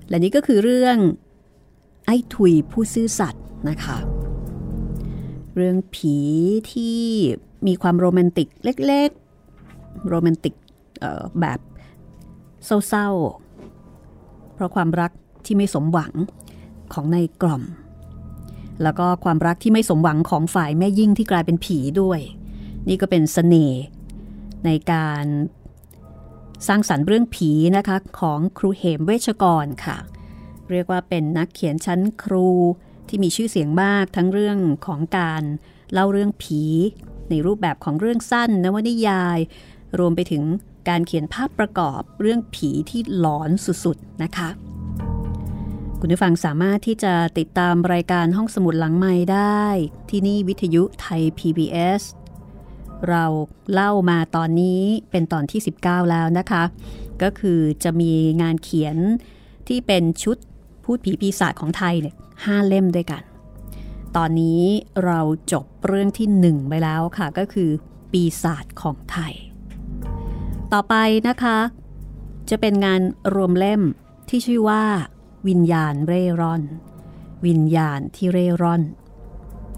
[0.09, 0.97] และนี่ก็คือเรื่อง
[2.05, 3.97] ไอ้ถุยผู้ซื่อสัตย์นะคะ
[5.55, 6.17] เรื่องผี
[6.71, 6.99] ที่
[7.67, 10.53] มีความโรแมนติกเล็กๆ โรแมนติก
[11.39, 11.59] แบบ
[12.87, 15.11] เศร้าๆ เพราะความรัก
[15.45, 16.13] ที่ไม่สมหวัง
[16.93, 17.63] ของในกล่อม
[18.83, 22.19] แล้วก็ความรักที่ไม่สมหวังของฝ่ายแม่ยิ่งที่กลายเป็นผีด้วย
[22.87, 23.83] นี่ก็เป็นสเสน่ห์
[24.65, 25.25] ในการ
[26.67, 29.97] สร้างสรรค์เรื่องผีนะคะของครูเหมเวชกรค่ะ
[30.71, 32.49] เรียกว่าเป็นนักเขียนชั้นครู
[33.07, 35.43] ที่มีชื่อเสียงมากทั้งเรื่องของการ
[35.93, 36.61] เล่าเรื่องผี
[37.29, 39.39] ในรูปแบบของเรื่องสั้นนวนิยาย
[39.99, 40.43] รวมไปถึง
[40.89, 44.49] การเขียนภาพประกอบเรื่องผีที่หลอนสุดๆนะคะ
[45.99, 49.65] คุณผู้ฟังสามารถที่จะติดตามรายการห้องสมุดหลังไม้ได้
[50.09, 52.01] ที่นี่วิทยุไทย PBS
[53.09, 53.25] เรา
[53.73, 54.81] เล่ามาตอนนี้
[55.11, 56.63] เป็นตอนที่ 19 แล้วนะคะ
[57.21, 58.97] ก็คือจะมีงานเขียน
[59.67, 60.37] ที่เป็นชุด
[60.83, 63.21] พูดผีปีศาจของไทยเนี่ยห้าเล่มด้วยกัน
[64.15, 64.61] ตอนนี้
[65.05, 65.19] เรา
[65.51, 67.69] จบเรื่องที่หนึ่งไปแล้วค่ะ ก็คือ
[68.11, 69.33] ปีศาจของไทย
[70.73, 70.95] ต่อไป
[71.27, 71.57] นะคะ
[72.49, 73.01] จะเป็นงาน
[73.35, 73.81] รวมเล่ม
[74.29, 74.83] ที่ชื่อว่า
[75.47, 76.63] วิญญาณเร่ร่อน
[77.45, 78.81] วิญญาณที่เร่ร่อน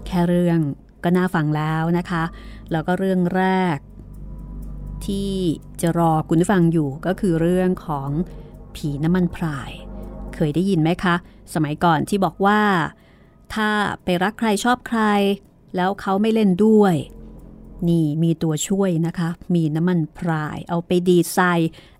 [0.06, 0.60] แค่เรื่อง
[1.04, 2.24] ก็น่าฟังแล้วนะคะ
[2.72, 3.44] แล้วก็เรื่องแร
[3.74, 3.76] ก
[5.06, 5.32] ที่
[5.80, 8.10] จะรอคุณฟังอยู่ก็คือเรื่องของ
[8.74, 9.70] ผีน้ำมันพราย
[10.34, 11.14] เคยได้ยินไหมคะ
[11.54, 12.60] สมัยก่อนที่บอกว่า
[13.54, 13.68] ถ้า
[14.04, 15.00] ไปรักใครชอบใคร
[15.76, 16.94] แล้วเขาไม่เล่นด้วย
[17.88, 21.52] นี่มีตัวช่วยนะคะ มีน้ำมันพราย เอาไปดีดใส่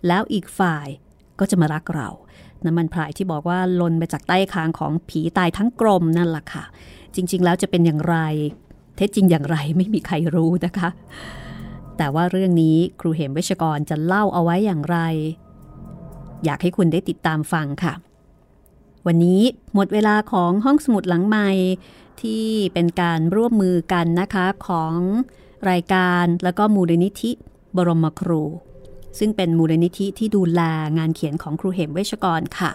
[0.07, 0.88] แล้วอีกฝ่าย
[1.38, 2.09] ก็จะมารักเรา
[2.66, 6.64] น้ำมันพรายที่บอกว่าลนไปจากใต้คางของผีตายทั้งกลมนั่นแหละค่ะ
[7.14, 8.16] จริง ๆ แล้วจะเป็นอย่างไร
[8.97, 10.88] เท็จจริงอย่างไรไม่มีใครรู้นะคะ
[11.97, 14.99] แต่ว่าเรื่องนี้ครูเหมเวชกรจะเล่าเอาไว้อย่างไร
[16.45, 17.95] อยากให้คุณได้ติดตามฟังค่ะ
[19.07, 19.43] วันนี้
[19.74, 21.49] หมดเวลาของห้องสมุดหลังใหม่
[22.22, 24.95] ที่เป็นการร่วมมือกันนะคะของ
[25.70, 27.30] รายการแล้วก็มูลนิธิ
[27.76, 28.43] บรมครู
[29.18, 30.61] ซึ่งเป็นมูลนิธิที่ดูแล
[30.99, 32.72] งานเขียนของครูเหมเวชกรค่ะ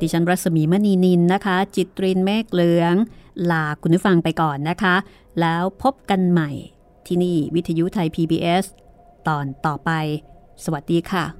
[0.00, 2.94] ดิฉันรัศมีมณีนินนะคะ จิตรินเมฆเหลือง
[3.50, 4.94] ลาคุณผู้ฟังไปก่อนนะคะ
[5.40, 6.50] แล้วพบกันใหม่
[7.06, 8.64] ที่นี่วิทยุไทย PBS
[9.28, 9.90] ตอนต่อไป
[10.64, 11.39] สวัสดีค่ะ